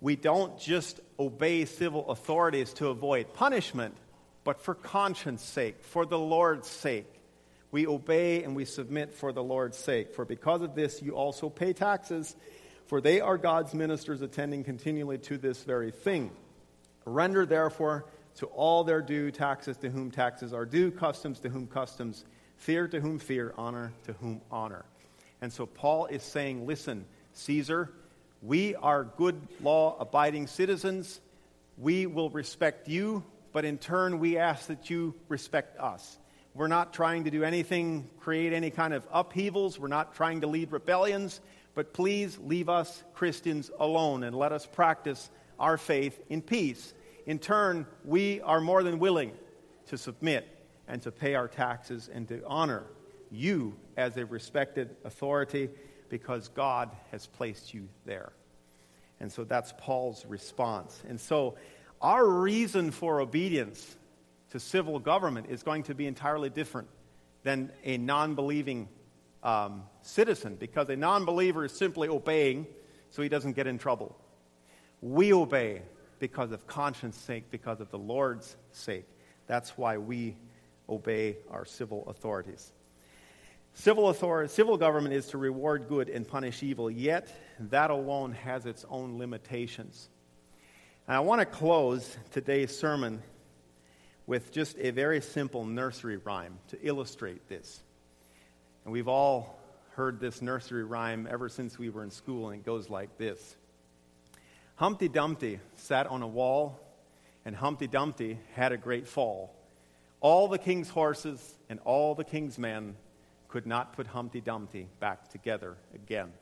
we 0.00 0.16
don't 0.16 0.58
just 0.58 1.00
obey 1.18 1.64
civil 1.64 2.10
authorities 2.10 2.72
to 2.74 2.88
avoid 2.88 3.34
punishment, 3.34 3.94
but 4.44 4.60
for 4.60 4.74
conscience 4.74 5.42
sake, 5.42 5.82
for 5.82 6.06
the 6.06 6.18
Lord's 6.18 6.68
sake. 6.68 7.06
We 7.70 7.86
obey 7.86 8.44
and 8.44 8.56
we 8.56 8.64
submit 8.64 9.12
for 9.12 9.32
the 9.32 9.42
Lord's 9.42 9.76
sake. 9.76 10.14
For 10.14 10.24
because 10.24 10.62
of 10.62 10.74
this, 10.74 11.02
you 11.02 11.16
also 11.16 11.50
pay 11.50 11.72
taxes, 11.72 12.34
for 12.86 13.00
they 13.00 13.20
are 13.20 13.36
God's 13.36 13.74
ministers 13.74 14.22
attending 14.22 14.64
continually 14.64 15.18
to 15.18 15.36
this 15.36 15.64
very 15.64 15.90
thing. 15.90 16.30
Render, 17.04 17.44
therefore, 17.44 18.06
to 18.36 18.46
all 18.46 18.84
their 18.84 19.02
due 19.02 19.30
taxes 19.30 19.76
to 19.78 19.90
whom 19.90 20.10
taxes 20.10 20.52
are 20.52 20.64
due, 20.64 20.90
customs 20.90 21.40
to 21.40 21.48
whom 21.48 21.66
customs, 21.66 22.24
fear 22.56 22.86
to 22.88 23.00
whom 23.00 23.18
fear, 23.18 23.52
honor 23.58 23.92
to 24.04 24.12
whom 24.14 24.40
honor. 24.50 24.84
And 25.40 25.52
so 25.52 25.66
Paul 25.66 26.06
is 26.06 26.22
saying, 26.22 26.66
listen, 26.66 27.04
Caesar, 27.32 27.90
we 28.42 28.74
are 28.76 29.04
good 29.04 29.40
law 29.60 29.96
abiding 29.98 30.46
citizens. 30.46 31.20
We 31.76 32.06
will 32.06 32.30
respect 32.30 32.88
you, 32.88 33.24
but 33.52 33.64
in 33.64 33.78
turn, 33.78 34.18
we 34.18 34.38
ask 34.38 34.68
that 34.68 34.90
you 34.90 35.14
respect 35.28 35.78
us. 35.78 36.18
We're 36.54 36.68
not 36.68 36.92
trying 36.92 37.24
to 37.24 37.30
do 37.30 37.42
anything, 37.42 38.08
create 38.20 38.52
any 38.52 38.70
kind 38.70 38.94
of 38.94 39.06
upheavals. 39.12 39.78
We're 39.78 39.88
not 39.88 40.14
trying 40.14 40.40
to 40.42 40.46
lead 40.46 40.72
rebellions, 40.72 41.40
but 41.74 41.92
please 41.92 42.38
leave 42.42 42.68
us 42.68 43.02
Christians 43.14 43.70
alone 43.78 44.24
and 44.24 44.36
let 44.36 44.52
us 44.52 44.66
practice 44.66 45.30
our 45.58 45.76
faith 45.76 46.20
in 46.28 46.42
peace. 46.42 46.94
In 47.26 47.38
turn, 47.38 47.86
we 48.04 48.40
are 48.40 48.60
more 48.60 48.82
than 48.82 48.98
willing 48.98 49.32
to 49.86 49.98
submit 49.98 50.48
and 50.86 51.02
to 51.02 51.10
pay 51.10 51.34
our 51.34 51.48
taxes 51.48 52.08
and 52.12 52.26
to 52.28 52.42
honor 52.46 52.84
you 53.30 53.76
as 53.96 54.16
a 54.16 54.24
respected 54.24 54.96
authority 55.04 55.68
because 56.08 56.48
God 56.48 56.90
has 57.10 57.26
placed 57.26 57.74
you 57.74 57.88
there. 58.04 58.32
And 59.20 59.30
so 59.30 59.44
that's 59.44 59.72
Paul's 59.78 60.24
response. 60.26 61.00
And 61.08 61.20
so 61.20 61.56
our 62.00 62.26
reason 62.26 62.90
for 62.90 63.20
obedience 63.20 63.96
to 64.50 64.60
civil 64.60 64.98
government 64.98 65.46
is 65.50 65.62
going 65.62 65.82
to 65.84 65.94
be 65.94 66.06
entirely 66.06 66.50
different 66.50 66.88
than 67.42 67.70
a 67.84 67.98
non 67.98 68.34
believing 68.34 68.88
um, 69.42 69.82
citizen 70.02 70.56
because 70.56 70.88
a 70.88 70.96
non 70.96 71.24
believer 71.24 71.64
is 71.64 71.72
simply 71.72 72.08
obeying 72.08 72.66
so 73.10 73.22
he 73.22 73.28
doesn't 73.28 73.52
get 73.52 73.66
in 73.66 73.78
trouble. 73.78 74.16
We 75.00 75.32
obey 75.32 75.82
because 76.18 76.52
of 76.52 76.66
conscience 76.66 77.16
sake, 77.16 77.50
because 77.50 77.80
of 77.80 77.90
the 77.90 77.98
Lord's 77.98 78.56
sake. 78.72 79.06
That's 79.46 79.78
why 79.78 79.98
we 79.98 80.36
obey 80.88 81.36
our 81.50 81.64
civil 81.64 82.04
authorities. 82.08 82.72
Civil, 83.78 84.08
authority, 84.08 84.52
civil 84.52 84.76
government 84.76 85.14
is 85.14 85.28
to 85.28 85.38
reward 85.38 85.86
good 85.88 86.08
and 86.08 86.26
punish 86.26 86.64
evil, 86.64 86.90
yet 86.90 87.32
that 87.60 87.90
alone 87.90 88.32
has 88.32 88.66
its 88.66 88.84
own 88.90 89.18
limitations. 89.18 90.08
And 91.06 91.16
I 91.16 91.20
want 91.20 91.42
to 91.42 91.46
close 91.46 92.18
today's 92.32 92.76
sermon 92.76 93.22
with 94.26 94.50
just 94.50 94.76
a 94.78 94.90
very 94.90 95.20
simple 95.20 95.64
nursery 95.64 96.16
rhyme 96.16 96.58
to 96.70 96.78
illustrate 96.84 97.48
this. 97.48 97.80
And 98.82 98.92
we've 98.92 99.06
all 99.06 99.60
heard 99.90 100.18
this 100.18 100.42
nursery 100.42 100.82
rhyme 100.82 101.28
ever 101.30 101.48
since 101.48 101.78
we 101.78 101.88
were 101.88 102.02
in 102.02 102.10
school, 102.10 102.50
and 102.50 102.58
it 102.58 102.66
goes 102.66 102.90
like 102.90 103.16
this 103.16 103.54
Humpty 104.74 105.08
Dumpty 105.08 105.60
sat 105.76 106.08
on 106.08 106.22
a 106.22 106.28
wall, 106.28 106.80
and 107.44 107.54
Humpty 107.54 107.86
Dumpty 107.86 108.40
had 108.54 108.72
a 108.72 108.76
great 108.76 109.06
fall. 109.06 109.54
All 110.20 110.48
the 110.48 110.58
king's 110.58 110.88
horses 110.88 111.54
and 111.70 111.78
all 111.84 112.16
the 112.16 112.24
king's 112.24 112.58
men 112.58 112.96
could 113.48 113.66
not 113.66 113.94
put 113.94 114.06
Humpty 114.06 114.40
Dumpty 114.40 114.88
back 115.00 115.28
together 115.30 115.76
again. 115.94 116.32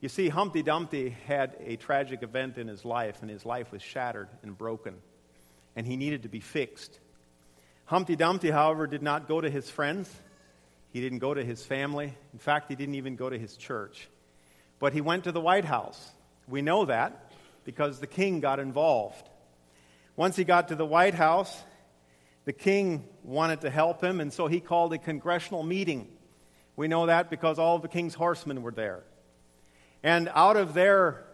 You 0.00 0.08
see, 0.08 0.28
Humpty 0.28 0.62
Dumpty 0.62 1.10
had 1.26 1.56
a 1.64 1.76
tragic 1.76 2.22
event 2.22 2.58
in 2.58 2.68
his 2.68 2.84
life, 2.84 3.22
and 3.22 3.30
his 3.30 3.46
life 3.46 3.72
was 3.72 3.82
shattered 3.82 4.28
and 4.42 4.56
broken, 4.56 4.96
and 5.76 5.86
he 5.86 5.96
needed 5.96 6.24
to 6.24 6.28
be 6.28 6.40
fixed. 6.40 6.98
Humpty 7.86 8.16
Dumpty, 8.16 8.50
however, 8.50 8.86
did 8.86 9.02
not 9.02 9.28
go 9.28 9.40
to 9.40 9.48
his 9.48 9.70
friends. 9.70 10.10
He 10.92 11.00
didn't 11.00 11.18
go 11.18 11.34
to 11.34 11.44
his 11.44 11.64
family. 11.64 12.14
In 12.32 12.38
fact, 12.38 12.68
he 12.68 12.76
didn't 12.76 12.96
even 12.96 13.16
go 13.16 13.30
to 13.30 13.38
his 13.38 13.56
church. 13.56 14.08
But 14.78 14.92
he 14.92 15.00
went 15.00 15.24
to 15.24 15.32
the 15.32 15.40
White 15.40 15.64
House. 15.64 16.10
We 16.46 16.62
know 16.62 16.84
that 16.84 17.32
because 17.64 17.98
the 17.98 18.06
king 18.06 18.40
got 18.40 18.58
involved. 18.58 19.28
Once 20.16 20.36
he 20.36 20.44
got 20.44 20.68
to 20.68 20.76
the 20.76 20.86
White 20.86 21.14
House, 21.14 21.62
the 22.44 22.52
king 22.52 23.04
wanted 23.22 23.62
to 23.62 23.70
help 23.70 24.02
him, 24.02 24.20
and 24.20 24.32
so 24.32 24.46
he 24.46 24.60
called 24.60 24.92
a 24.92 24.98
congressional 24.98 25.62
meeting. 25.62 26.08
We 26.76 26.88
know 26.88 27.06
that 27.06 27.30
because 27.30 27.58
all 27.58 27.76
of 27.76 27.82
the 27.82 27.88
king's 27.88 28.14
horsemen 28.14 28.62
were 28.62 28.72
there. 28.72 29.02
And 30.02 30.30
out 30.34 30.56
of 30.56 30.74
their 30.74 31.24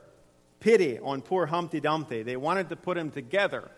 pity 0.60 0.98
on 0.98 1.22
poor 1.22 1.46
Humpty 1.46 1.80
Dumpty, 1.80 2.22
they 2.22 2.36
wanted 2.36 2.68
to 2.68 2.76
put 2.76 2.96
him 2.96 3.10
together. 3.10 3.68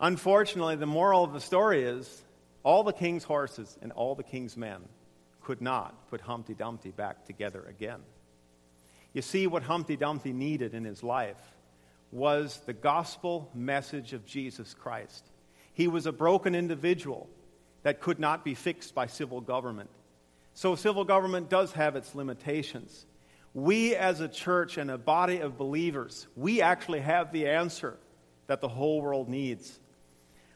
Unfortunately, 0.00 0.76
the 0.76 0.86
moral 0.86 1.22
of 1.22 1.32
the 1.32 1.40
story 1.40 1.84
is 1.84 2.22
all 2.64 2.82
the 2.82 2.92
king's 2.92 3.22
horses 3.22 3.78
and 3.80 3.92
all 3.92 4.14
the 4.14 4.24
king's 4.24 4.56
men 4.56 4.80
could 5.42 5.60
not 5.60 6.08
put 6.10 6.20
Humpty 6.20 6.54
Dumpty 6.54 6.90
back 6.90 7.24
together 7.26 7.64
again. 7.68 8.00
You 9.12 9.22
see, 9.22 9.46
what 9.46 9.62
Humpty 9.62 9.96
Dumpty 9.96 10.32
needed 10.32 10.74
in 10.74 10.84
his 10.84 11.02
life 11.04 11.40
was 12.10 12.60
the 12.66 12.72
gospel 12.72 13.48
message 13.54 14.12
of 14.12 14.26
Jesus 14.26 14.74
Christ. 14.74 15.24
He 15.76 15.88
was 15.88 16.06
a 16.06 16.12
broken 16.12 16.54
individual 16.54 17.28
that 17.82 18.00
could 18.00 18.18
not 18.18 18.46
be 18.46 18.54
fixed 18.54 18.94
by 18.94 19.08
civil 19.08 19.42
government. 19.42 19.90
So, 20.54 20.74
civil 20.74 21.04
government 21.04 21.50
does 21.50 21.72
have 21.72 21.96
its 21.96 22.14
limitations. 22.14 23.04
We, 23.52 23.94
as 23.94 24.22
a 24.22 24.28
church 24.28 24.78
and 24.78 24.90
a 24.90 24.96
body 24.96 25.40
of 25.40 25.58
believers, 25.58 26.26
we 26.34 26.62
actually 26.62 27.00
have 27.00 27.30
the 27.30 27.48
answer 27.48 27.98
that 28.46 28.62
the 28.62 28.68
whole 28.68 29.02
world 29.02 29.28
needs. 29.28 29.78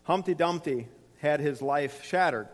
Humpty 0.05 0.35
Dumpty 0.35 0.89
had 1.19 1.39
his 1.39 1.61
life 1.61 2.03
shattered, 2.03 2.49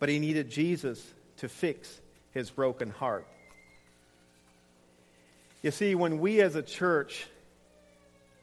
but 0.00 0.08
he 0.08 0.18
needed 0.18 0.50
Jesus 0.50 1.00
to 1.36 1.48
fix 1.48 2.00
his 2.32 2.50
broken 2.50 2.90
heart. 2.90 3.28
You 5.62 5.70
see, 5.70 5.94
when 5.94 6.18
we 6.18 6.40
as 6.40 6.56
a 6.56 6.62
church 6.62 7.28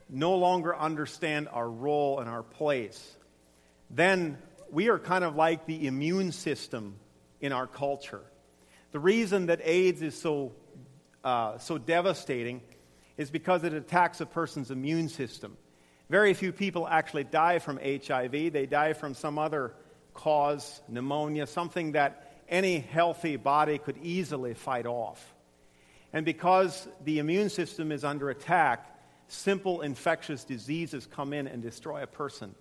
no 0.09 0.35
longer 0.35 0.73
understand 0.73 1.49
our 1.51 1.69
role 1.69 2.21
and 2.21 2.29
our 2.29 2.43
place, 2.43 3.16
then 3.89 4.37
we 4.71 4.89
are 4.89 4.99
kind 4.99 5.23
of 5.23 5.35
like 5.35 5.65
the 5.65 5.87
immune 5.87 6.31
system 6.31 6.95
in 7.39 7.51
our 7.51 7.67
culture. 7.67 8.21
The 8.91 8.99
reason 8.99 9.47
that 9.47 9.61
AIDS 9.63 10.01
is 10.01 10.19
so, 10.19 10.53
uh, 11.23 11.57
so 11.57 11.77
devastating 11.77 12.61
is 13.17 13.29
because 13.29 13.63
it 13.63 13.73
attacks 13.73 14.21
a 14.21 14.25
person's 14.25 14.71
immune 14.71 15.09
system. 15.09 15.57
Very 16.09 16.33
few 16.33 16.51
people 16.51 16.87
actually 16.87 17.25
die 17.25 17.59
from 17.59 17.77
HIV, 17.77 18.31
they 18.31 18.65
die 18.65 18.93
from 18.93 19.13
some 19.13 19.37
other 19.37 19.73
cause, 20.13 20.81
pneumonia, 20.87 21.47
something 21.47 21.93
that 21.93 22.31
any 22.47 22.79
healthy 22.79 23.35
body 23.35 23.77
could 23.77 23.97
easily 24.01 24.53
fight 24.53 24.85
off. 24.85 25.35
And 26.13 26.25
because 26.25 26.87
the 27.03 27.19
immune 27.19 27.49
system 27.49 27.91
is 27.91 28.05
under 28.05 28.29
attack, 28.29 28.85
simple 29.27 29.81
infectious 29.81 30.45
diseases 30.45 31.05
come 31.05 31.33
in 31.33 31.47
and 31.47 31.61
destroy 31.61 32.03
a 32.03 32.07
person. 32.07 32.55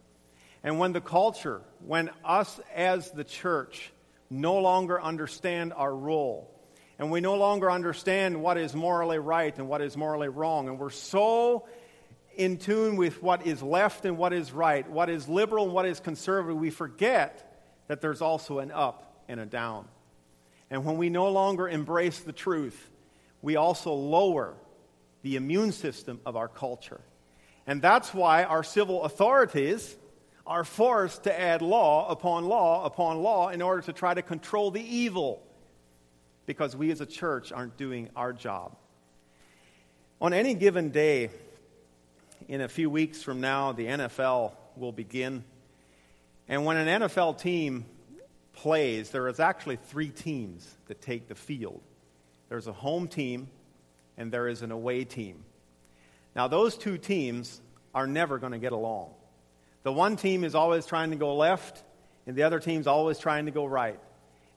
And 0.66 0.80
when 0.80 0.92
the 0.92 1.00
culture, 1.00 1.62
when 1.86 2.10
us 2.24 2.58
as 2.74 3.12
the 3.12 3.22
church 3.22 3.92
no 4.28 4.56
longer 4.58 5.00
understand 5.00 5.72
our 5.72 5.94
role, 5.94 6.50
and 6.98 7.12
we 7.12 7.20
no 7.20 7.36
longer 7.36 7.70
understand 7.70 8.42
what 8.42 8.58
is 8.58 8.74
morally 8.74 9.20
right 9.20 9.56
and 9.56 9.68
what 9.68 9.80
is 9.80 9.96
morally 9.96 10.26
wrong, 10.28 10.68
and 10.68 10.76
we're 10.80 10.90
so 10.90 11.68
in 12.34 12.56
tune 12.56 12.96
with 12.96 13.22
what 13.22 13.46
is 13.46 13.62
left 13.62 14.04
and 14.06 14.18
what 14.18 14.32
is 14.32 14.50
right, 14.50 14.90
what 14.90 15.08
is 15.08 15.28
liberal 15.28 15.66
and 15.66 15.72
what 15.72 15.86
is 15.86 16.00
conservative, 16.00 16.58
we 16.58 16.70
forget 16.70 17.62
that 17.86 18.00
there's 18.00 18.20
also 18.20 18.58
an 18.58 18.72
up 18.72 19.22
and 19.28 19.38
a 19.38 19.46
down. 19.46 19.86
And 20.68 20.84
when 20.84 20.96
we 20.96 21.10
no 21.10 21.30
longer 21.30 21.68
embrace 21.68 22.18
the 22.18 22.32
truth, 22.32 22.90
we 23.40 23.54
also 23.54 23.92
lower 23.92 24.54
the 25.22 25.36
immune 25.36 25.70
system 25.70 26.20
of 26.26 26.34
our 26.34 26.48
culture. 26.48 27.00
And 27.68 27.80
that's 27.80 28.12
why 28.12 28.42
our 28.42 28.64
civil 28.64 29.04
authorities 29.04 29.96
are 30.46 30.64
forced 30.64 31.24
to 31.24 31.40
add 31.40 31.62
law 31.62 32.08
upon 32.08 32.44
law 32.44 32.84
upon 32.84 33.22
law 33.22 33.48
in 33.48 33.60
order 33.60 33.82
to 33.82 33.92
try 33.92 34.14
to 34.14 34.22
control 34.22 34.70
the 34.70 34.80
evil 34.80 35.42
because 36.46 36.76
we 36.76 36.90
as 36.90 37.00
a 37.00 37.06
church 37.06 37.50
aren't 37.52 37.76
doing 37.76 38.08
our 38.14 38.32
job. 38.32 38.76
On 40.20 40.32
any 40.32 40.54
given 40.54 40.90
day, 40.90 41.30
in 42.48 42.60
a 42.60 42.68
few 42.68 42.88
weeks 42.88 43.22
from 43.22 43.40
now, 43.40 43.72
the 43.72 43.86
NFL 43.86 44.52
will 44.76 44.92
begin. 44.92 45.44
And 46.48 46.64
when 46.64 46.76
an 46.76 47.02
NFL 47.02 47.38
team 47.40 47.84
plays, 48.52 49.10
there 49.10 49.28
is 49.28 49.40
actually 49.40 49.76
three 49.76 50.10
teams 50.10 50.76
that 50.86 51.00
take 51.00 51.28
the 51.28 51.34
field 51.34 51.82
there's 52.48 52.66
a 52.68 52.72
home 52.72 53.08
team, 53.08 53.48
and 54.16 54.30
there 54.30 54.48
is 54.48 54.62
an 54.62 54.70
away 54.70 55.04
team. 55.04 55.44
Now, 56.34 56.48
those 56.48 56.76
two 56.76 56.98
teams 56.98 57.60
are 57.94 58.06
never 58.06 58.38
going 58.38 58.52
to 58.52 58.58
get 58.58 58.72
along. 58.72 59.10
The 59.86 59.92
one 59.92 60.16
team 60.16 60.42
is 60.42 60.56
always 60.56 60.84
trying 60.84 61.10
to 61.10 61.16
go 61.16 61.36
left, 61.36 61.80
and 62.26 62.34
the 62.34 62.42
other 62.42 62.58
team's 62.58 62.88
always 62.88 63.20
trying 63.20 63.46
to 63.46 63.52
go 63.52 63.64
right. 63.64 64.00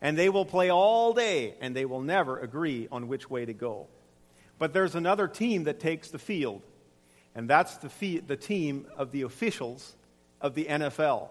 And 0.01 0.17
they 0.17 0.27
will 0.27 0.43
play 0.43 0.71
all 0.71 1.13
day, 1.13 1.53
and 1.61 1.75
they 1.75 1.85
will 1.85 2.01
never 2.01 2.39
agree 2.39 2.87
on 2.91 3.07
which 3.07 3.29
way 3.29 3.45
to 3.45 3.53
go. 3.53 3.85
But 4.57 4.73
there's 4.73 4.95
another 4.95 5.27
team 5.27 5.65
that 5.65 5.79
takes 5.79 6.09
the 6.09 6.17
field, 6.17 6.63
and 7.35 7.47
that's 7.47 7.77
the, 7.77 7.89
fee- 7.89 8.21
the 8.21 8.37
team 8.37 8.87
of 8.97 9.11
the 9.11 9.21
officials 9.21 9.95
of 10.41 10.55
the 10.55 10.65
NFL. 10.65 11.27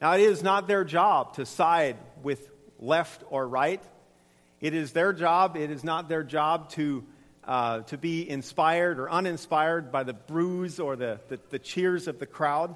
Now, 0.00 0.14
it 0.14 0.22
is 0.22 0.42
not 0.42 0.66
their 0.66 0.82
job 0.82 1.34
to 1.34 1.46
side 1.46 1.98
with 2.24 2.50
left 2.80 3.22
or 3.30 3.46
right. 3.46 3.84
It 4.60 4.74
is 4.74 4.90
their 4.90 5.12
job, 5.12 5.56
it 5.56 5.70
is 5.70 5.84
not 5.84 6.08
their 6.08 6.24
job 6.24 6.70
to 6.70 7.04
uh, 7.44 7.82
to 7.82 7.96
be 7.96 8.28
inspired 8.28 8.98
or 8.98 9.08
uninspired 9.08 9.92
by 9.92 10.02
the 10.02 10.12
bruise 10.12 10.80
or 10.80 10.96
the, 10.96 11.20
the, 11.28 11.38
the 11.50 11.60
cheers 11.60 12.08
of 12.08 12.18
the 12.18 12.26
crowd. 12.26 12.74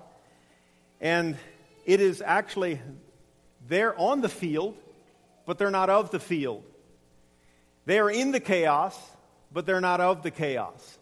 And 1.01 1.37
it 1.87 2.01
is 2.01 2.23
actually, 2.25 2.81
they're 3.67 3.99
on 3.99 4.21
the 4.21 4.29
field, 4.29 4.77
but 5.47 5.59
they're 5.59 5.71
not 5.71 5.91
of 5.91 6.11
the 6.11 6.21
field. 6.21 6.63
They 7.87 7.99
are 7.99 8.11
in 8.11 8.33
the 8.33 8.41
chaos, 8.41 8.99
but 9.53 9.67
they're 9.67 9.81
not 9.81 10.01
of 10.01 10.23
the 10.23 10.31
chaos. 10.31 10.99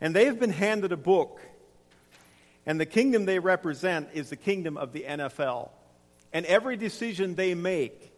And 0.00 0.14
they've 0.14 0.38
been 0.38 0.50
handed 0.50 0.92
a 0.92 0.96
book. 0.96 1.40
And 2.66 2.80
the 2.80 2.86
kingdom 2.86 3.24
they 3.24 3.38
represent 3.38 4.08
is 4.12 4.30
the 4.30 4.36
kingdom 4.36 4.76
of 4.76 4.92
the 4.92 5.04
NFL. 5.04 5.70
And 6.32 6.44
every 6.46 6.76
decision 6.76 7.34
they 7.34 7.54
make 7.54 8.12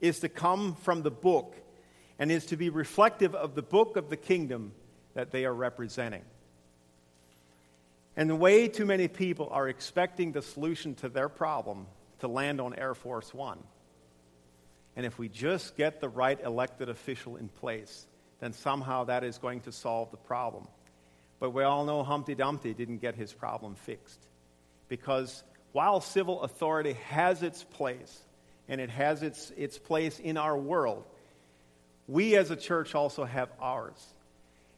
is 0.00 0.20
to 0.20 0.28
come 0.28 0.74
from 0.76 1.02
the 1.02 1.10
book 1.10 1.54
and 2.18 2.30
is 2.30 2.46
to 2.46 2.56
be 2.56 2.70
reflective 2.70 3.34
of 3.34 3.54
the 3.54 3.62
book 3.62 3.96
of 3.96 4.10
the 4.10 4.16
kingdom 4.16 4.72
that 5.14 5.30
they 5.30 5.44
are 5.44 5.54
representing. 5.54 6.22
And 8.18 8.40
way 8.40 8.66
too 8.66 8.84
many 8.84 9.06
people 9.06 9.48
are 9.52 9.68
expecting 9.68 10.32
the 10.32 10.42
solution 10.42 10.96
to 10.96 11.08
their 11.08 11.28
problem 11.28 11.86
to 12.18 12.26
land 12.26 12.60
on 12.60 12.74
Air 12.74 12.94
Force 12.94 13.32
One. 13.32 13.60
And 14.96 15.06
if 15.06 15.20
we 15.20 15.28
just 15.28 15.76
get 15.76 16.00
the 16.00 16.08
right 16.08 16.36
elected 16.44 16.88
official 16.88 17.36
in 17.36 17.48
place, 17.48 18.08
then 18.40 18.54
somehow 18.54 19.04
that 19.04 19.22
is 19.22 19.38
going 19.38 19.60
to 19.60 19.72
solve 19.72 20.10
the 20.10 20.16
problem. 20.16 20.66
But 21.38 21.50
we 21.50 21.62
all 21.62 21.84
know 21.84 22.02
Humpty 22.02 22.34
Dumpty 22.34 22.74
didn't 22.74 22.98
get 22.98 23.14
his 23.14 23.32
problem 23.32 23.76
fixed. 23.76 24.18
Because 24.88 25.44
while 25.70 26.00
civil 26.00 26.42
authority 26.42 26.94
has 27.10 27.44
its 27.44 27.62
place, 27.62 28.20
and 28.68 28.80
it 28.80 28.90
has 28.90 29.22
its, 29.22 29.52
its 29.56 29.78
place 29.78 30.18
in 30.18 30.36
our 30.36 30.58
world, 30.58 31.04
we 32.08 32.34
as 32.34 32.50
a 32.50 32.56
church 32.56 32.96
also 32.96 33.24
have 33.24 33.48
ours. 33.60 34.04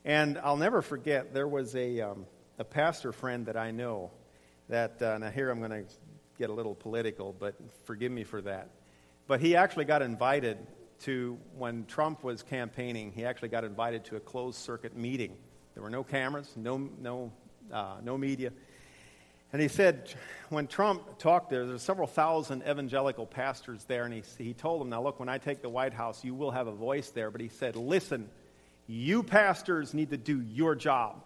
And 0.05 0.37
I'll 0.37 0.59
never 0.59 0.83
forget, 0.83 1.33
there 1.33 1.49
was 1.49 1.75
a, 1.75 2.03
um, 2.03 2.27
a 2.61 2.65
pastor 2.65 3.11
friend 3.11 3.47
that 3.47 3.57
I 3.57 3.71
know 3.71 4.11
that, 4.69 5.01
uh, 5.01 5.17
now 5.17 5.31
here 5.31 5.49
I'm 5.49 5.61
going 5.61 5.71
to 5.71 5.85
get 6.39 6.51
a 6.51 6.53
little 6.53 6.75
political, 6.75 7.35
but 7.39 7.55
forgive 7.85 8.13
me 8.13 8.23
for 8.23 8.43
that. 8.43 8.69
But 9.27 9.41
he 9.41 9.57
actually 9.57 9.87
got 9.87 10.03
invited 10.03 10.59
to, 11.05 11.39
when 11.57 11.87
Trump 11.87 12.23
was 12.23 12.43
campaigning, 12.43 13.13
he 13.13 13.25
actually 13.25 13.49
got 13.49 13.65
invited 13.65 14.05
to 14.05 14.17
a 14.17 14.21
closed 14.21 14.59
circuit 14.59 14.95
meeting. 14.95 15.39
There 15.73 15.83
were 15.83 15.89
no 15.89 16.05
cameras, 16.05 16.53
no, 16.55 16.91
no, 17.01 17.33
uh, 17.73 17.97
no 18.03 18.19
media. 18.19 18.53
And 19.55 19.63
he 19.63 19.69
said, 19.69 20.13
when 20.51 20.67
Trump 20.67 21.19
talked 21.19 21.49
there, 21.49 21.65
there 21.65 21.73
were 21.73 21.79
several 21.79 22.07
thousand 22.07 22.63
evangelical 22.69 23.25
pastors 23.25 23.85
there, 23.85 24.05
and 24.05 24.13
he, 24.13 24.23
he 24.37 24.53
told 24.53 24.83
them, 24.83 24.91
Now, 24.91 25.03
look, 25.03 25.19
when 25.19 25.31
I 25.31 25.39
take 25.39 25.63
the 25.63 25.71
White 25.71 25.95
House, 25.95 26.23
you 26.25 26.35
will 26.35 26.51
have 26.51 26.67
a 26.67 26.73
voice 26.73 27.09
there. 27.09 27.31
But 27.31 27.41
he 27.41 27.49
said, 27.49 27.75
Listen, 27.75 28.29
you 28.87 29.23
pastors 29.23 29.95
need 29.95 30.11
to 30.11 30.19
do 30.19 30.43
your 30.43 30.75
job. 30.75 31.25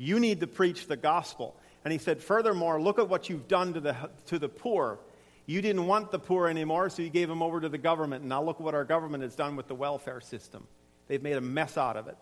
You 0.00 0.18
need 0.18 0.40
to 0.40 0.46
preach 0.46 0.86
the 0.86 0.96
gospel. 0.96 1.54
And 1.84 1.92
he 1.92 1.98
said, 1.98 2.22
Furthermore, 2.22 2.80
look 2.80 2.98
at 2.98 3.10
what 3.10 3.28
you've 3.28 3.48
done 3.48 3.74
to 3.74 3.80
the, 3.80 3.96
to 4.28 4.38
the 4.38 4.48
poor. 4.48 4.98
You 5.44 5.60
didn't 5.60 5.86
want 5.86 6.10
the 6.10 6.18
poor 6.18 6.48
anymore, 6.48 6.88
so 6.88 7.02
you 7.02 7.10
gave 7.10 7.28
them 7.28 7.42
over 7.42 7.60
to 7.60 7.68
the 7.68 7.76
government. 7.76 8.22
And 8.22 8.30
now 8.30 8.42
look 8.42 8.60
what 8.60 8.74
our 8.74 8.84
government 8.84 9.24
has 9.24 9.36
done 9.36 9.56
with 9.56 9.68
the 9.68 9.74
welfare 9.74 10.22
system. 10.22 10.66
They've 11.06 11.22
made 11.22 11.36
a 11.36 11.42
mess 11.42 11.76
out 11.76 11.98
of 11.98 12.08
it. 12.08 12.16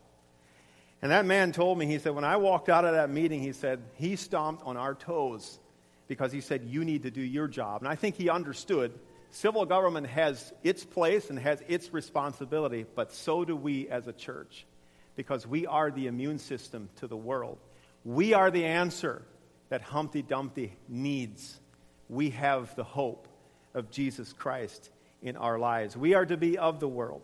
And 1.03 1.13
that 1.13 1.25
man 1.25 1.53
told 1.53 1.79
me, 1.79 1.87
he 1.87 2.01
said, 2.01 2.17
when 2.17 2.25
I 2.25 2.39
walked 2.39 2.69
out 2.69 2.85
of 2.85 2.95
that 2.95 3.11
meeting, 3.11 3.41
he 3.41 3.53
said, 3.53 3.81
he 3.95 4.17
stomped 4.17 4.65
on 4.67 4.77
our 4.77 4.95
toes 4.95 5.61
because 6.09 6.33
he 6.33 6.41
said, 6.41 6.65
you 6.65 6.85
need 6.85 7.05
to 7.05 7.13
do 7.13 7.23
your 7.23 7.47
job. 7.47 7.83
And 7.83 7.89
I 7.89 7.95
think 7.95 8.17
he 8.17 8.29
understood 8.29 8.93
civil 9.31 9.65
government 9.67 10.09
has 10.09 10.53
its 10.65 10.85
place 10.85 11.31
and 11.31 11.39
has 11.39 11.63
its 11.69 11.93
responsibility, 11.93 12.87
but 12.97 13.13
so 13.13 13.45
do 13.45 13.55
we 13.55 13.89
as 13.89 14.09
a 14.09 14.13
church 14.13 14.67
because 15.15 15.47
we 15.47 15.67
are 15.67 15.91
the 15.93 16.09
immune 16.09 16.39
system 16.39 16.89
to 16.97 17.07
the 17.07 17.17
world. 17.17 17.59
We 18.09 18.33
are 18.33 18.51
the 18.51 18.65
answer 18.65 19.21
that 19.69 19.83
Humpty 19.83 20.23
Dumpty 20.23 20.73
needs. 20.89 21.61
We 22.09 22.31
have 22.31 22.75
the 22.75 22.83
hope 22.83 23.29
of 23.75 23.91
Jesus 23.91 24.33
Christ 24.33 24.89
in 25.21 25.37
our 25.37 25.59
lives. 25.59 25.95
We 25.95 26.15
are 26.15 26.25
to 26.25 26.39
be 26.39 26.57
of 26.57 26.81
the 26.81 26.89
world, 26.89 27.21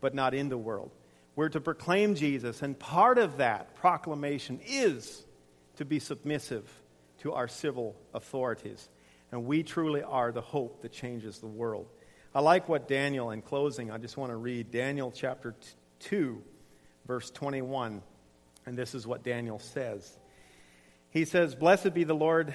but 0.00 0.14
not 0.14 0.32
in 0.32 0.48
the 0.48 0.56
world. 0.56 0.92
We're 1.34 1.48
to 1.48 1.60
proclaim 1.60 2.14
Jesus, 2.14 2.62
and 2.62 2.78
part 2.78 3.18
of 3.18 3.38
that 3.38 3.74
proclamation 3.74 4.60
is 4.64 5.26
to 5.78 5.84
be 5.84 5.98
submissive 5.98 6.70
to 7.22 7.32
our 7.32 7.48
civil 7.48 7.96
authorities. 8.14 8.88
And 9.32 9.46
we 9.46 9.64
truly 9.64 10.04
are 10.04 10.30
the 10.30 10.40
hope 10.40 10.82
that 10.82 10.92
changes 10.92 11.40
the 11.40 11.48
world. 11.48 11.88
I 12.36 12.40
like 12.40 12.68
what 12.68 12.86
Daniel, 12.86 13.32
in 13.32 13.42
closing, 13.42 13.90
I 13.90 13.98
just 13.98 14.16
want 14.16 14.30
to 14.30 14.36
read 14.36 14.70
Daniel 14.70 15.10
chapter 15.10 15.56
2, 15.98 16.40
verse 17.04 17.32
21. 17.32 18.00
And 18.66 18.78
this 18.78 18.94
is 18.94 19.08
what 19.08 19.24
Daniel 19.24 19.58
says. 19.58 20.19
He 21.10 21.24
says, 21.24 21.54
Blessed 21.54 21.92
be 21.92 22.04
the 22.04 22.14
Lord, 22.14 22.54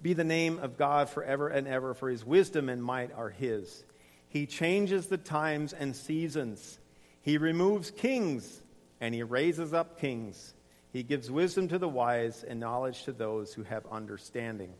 be 0.00 0.12
the 0.12 0.24
name 0.24 0.58
of 0.60 0.76
God 0.76 1.10
forever 1.10 1.48
and 1.48 1.66
ever, 1.66 1.92
for 1.94 2.08
his 2.08 2.24
wisdom 2.24 2.68
and 2.68 2.82
might 2.82 3.12
are 3.12 3.30
his. 3.30 3.84
He 4.28 4.46
changes 4.46 5.06
the 5.06 5.18
times 5.18 5.72
and 5.72 5.96
seasons. 5.96 6.78
He 7.22 7.36
removes 7.36 7.90
kings 7.90 8.62
and 9.00 9.14
he 9.14 9.24
raises 9.24 9.74
up 9.74 9.98
kings. 9.98 10.54
He 10.92 11.02
gives 11.02 11.30
wisdom 11.30 11.68
to 11.68 11.78
the 11.78 11.88
wise 11.88 12.44
and 12.44 12.60
knowledge 12.60 13.04
to 13.04 13.12
those 13.12 13.52
who 13.52 13.64
have 13.64 13.84
understanding. 13.90 14.72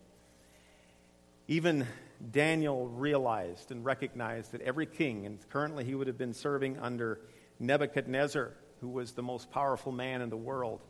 Even 1.49 1.87
Daniel 2.31 2.87
realized 2.87 3.73
and 3.73 3.85
recognized 3.85 4.53
that 4.53 4.61
every 4.61 4.87
king, 4.87 5.27
and 5.27 5.39
currently 5.51 5.85
he 5.85 5.97
would 5.97 6.07
have 6.07 6.19
been 6.19 6.35
serving 6.35 6.79
under 6.79 7.21
Nebuchadnezzar, 7.59 8.53
who 8.81 8.89
was 8.89 9.13
the 9.13 9.23
most 9.23 9.51
powerful 9.51 9.91
man 9.91 10.21
in 10.21 10.31
the 10.31 10.37
world. 10.37 10.81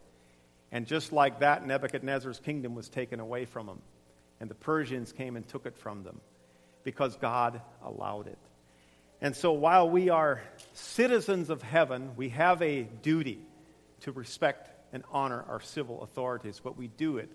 And 0.72 0.86
just 0.86 1.12
like 1.12 1.40
that, 1.40 1.66
Nebuchadnezzar's 1.66 2.38
kingdom 2.38 2.74
was 2.74 2.88
taken 2.88 3.20
away 3.20 3.44
from 3.44 3.68
him. 3.68 3.82
And 4.40 4.48
the 4.48 4.54
Persians 4.54 5.12
came 5.12 5.36
and 5.36 5.46
took 5.46 5.66
it 5.66 5.76
from 5.76 6.02
them 6.04 6.20
because 6.84 7.16
God 7.16 7.60
allowed 7.84 8.26
it. 8.28 8.38
And 9.20 9.36
so 9.36 9.52
while 9.52 9.88
we 9.88 10.08
are 10.08 10.40
citizens 10.72 11.50
of 11.50 11.62
heaven, 11.62 12.12
we 12.16 12.30
have 12.30 12.62
a 12.62 12.84
duty 13.02 13.40
to 14.00 14.12
respect 14.12 14.70
and 14.92 15.04
honor 15.12 15.44
our 15.48 15.60
civil 15.60 16.02
authorities, 16.02 16.60
but 16.62 16.76
we 16.76 16.88
do 16.88 17.18
it 17.18 17.30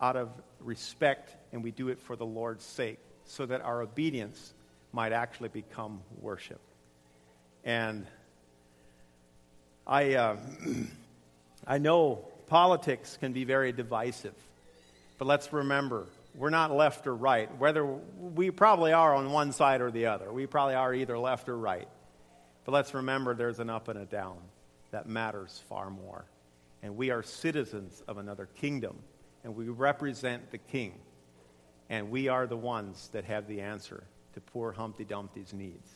out 0.00 0.16
of 0.16 0.30
respect 0.60 1.34
and 1.52 1.62
we 1.64 1.70
do 1.70 1.88
it 1.88 1.98
for 2.00 2.16
the 2.16 2.26
Lord's 2.26 2.64
sake 2.64 2.98
so 3.24 3.46
that 3.46 3.62
our 3.62 3.80
obedience 3.80 4.52
might 4.92 5.12
actually 5.12 5.48
become 5.48 6.02
worship. 6.20 6.60
And 7.64 8.06
I, 9.86 10.14
uh, 10.14 10.36
I 11.66 11.78
know 11.78 12.26
politics 12.46 13.16
can 13.18 13.32
be 13.32 13.44
very 13.44 13.72
divisive, 13.72 14.34
but 15.18 15.26
let's 15.26 15.52
remember 15.52 16.06
we're 16.34 16.50
not 16.50 16.72
left 16.72 17.06
or 17.06 17.14
right. 17.14 17.48
Whether 17.58 17.84
we 17.84 18.50
probably 18.50 18.92
are 18.92 19.14
on 19.14 19.30
one 19.30 19.52
side 19.52 19.80
or 19.80 19.90
the 19.90 20.06
other, 20.06 20.32
we 20.32 20.46
probably 20.46 20.74
are 20.74 20.92
either 20.92 21.18
left 21.18 21.48
or 21.48 21.56
right. 21.56 21.88
But 22.64 22.72
let's 22.72 22.92
remember 22.92 23.34
there's 23.34 23.60
an 23.60 23.70
up 23.70 23.88
and 23.88 23.98
a 23.98 24.04
down 24.04 24.38
that 24.90 25.08
matters 25.08 25.62
far 25.68 25.90
more. 25.90 26.24
And 26.82 26.96
we 26.96 27.10
are 27.10 27.22
citizens 27.22 28.02
of 28.08 28.18
another 28.18 28.48
kingdom, 28.56 28.98
and 29.42 29.54
we 29.54 29.68
represent 29.68 30.50
the 30.50 30.58
king. 30.58 30.94
And 31.88 32.10
we 32.10 32.28
are 32.28 32.46
the 32.46 32.56
ones 32.56 33.08
that 33.12 33.24
have 33.24 33.46
the 33.46 33.60
answer 33.60 34.04
to 34.34 34.40
poor 34.40 34.72
Humpty 34.72 35.04
Dumpty's 35.04 35.52
needs. 35.52 35.88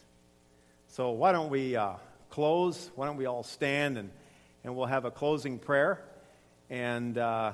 So, 0.89 1.11
why 1.11 1.33
don't 1.33 1.51
we 1.51 1.77
uh, 1.77 1.95
close? 2.31 2.91
Why 2.95 3.07
don't 3.07 3.17
we 3.17 3.27
all 3.27 3.43
stand 3.43 3.99
and, 3.99 4.11
and 4.65 4.77
we'll 4.77 4.87
have 4.87 5.05
a 5.05 5.11
closing 5.11 5.59
prayer? 5.59 6.03
And. 6.71 7.17
Uh, 7.19 7.53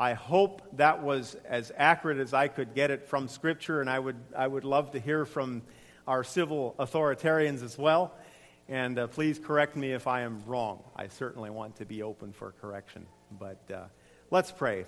I 0.00 0.14
hope 0.14 0.62
that 0.78 1.02
was 1.02 1.36
as 1.44 1.70
accurate 1.76 2.16
as 2.16 2.32
I 2.32 2.48
could 2.48 2.74
get 2.74 2.90
it 2.90 3.06
from 3.06 3.28
Scripture, 3.28 3.82
and 3.82 3.90
I 3.90 3.98
would, 3.98 4.16
I 4.34 4.46
would 4.46 4.64
love 4.64 4.92
to 4.92 4.98
hear 4.98 5.26
from 5.26 5.60
our 6.08 6.24
civil 6.24 6.74
authoritarians 6.78 7.62
as 7.62 7.76
well. 7.76 8.14
And 8.66 8.98
uh, 8.98 9.08
please 9.08 9.38
correct 9.38 9.76
me 9.76 9.92
if 9.92 10.06
I 10.06 10.22
am 10.22 10.42
wrong. 10.46 10.82
I 10.96 11.08
certainly 11.08 11.50
want 11.50 11.76
to 11.76 11.84
be 11.84 12.02
open 12.02 12.32
for 12.32 12.52
correction. 12.62 13.04
But 13.38 13.58
uh, 13.70 13.82
let's 14.30 14.50
pray. 14.50 14.86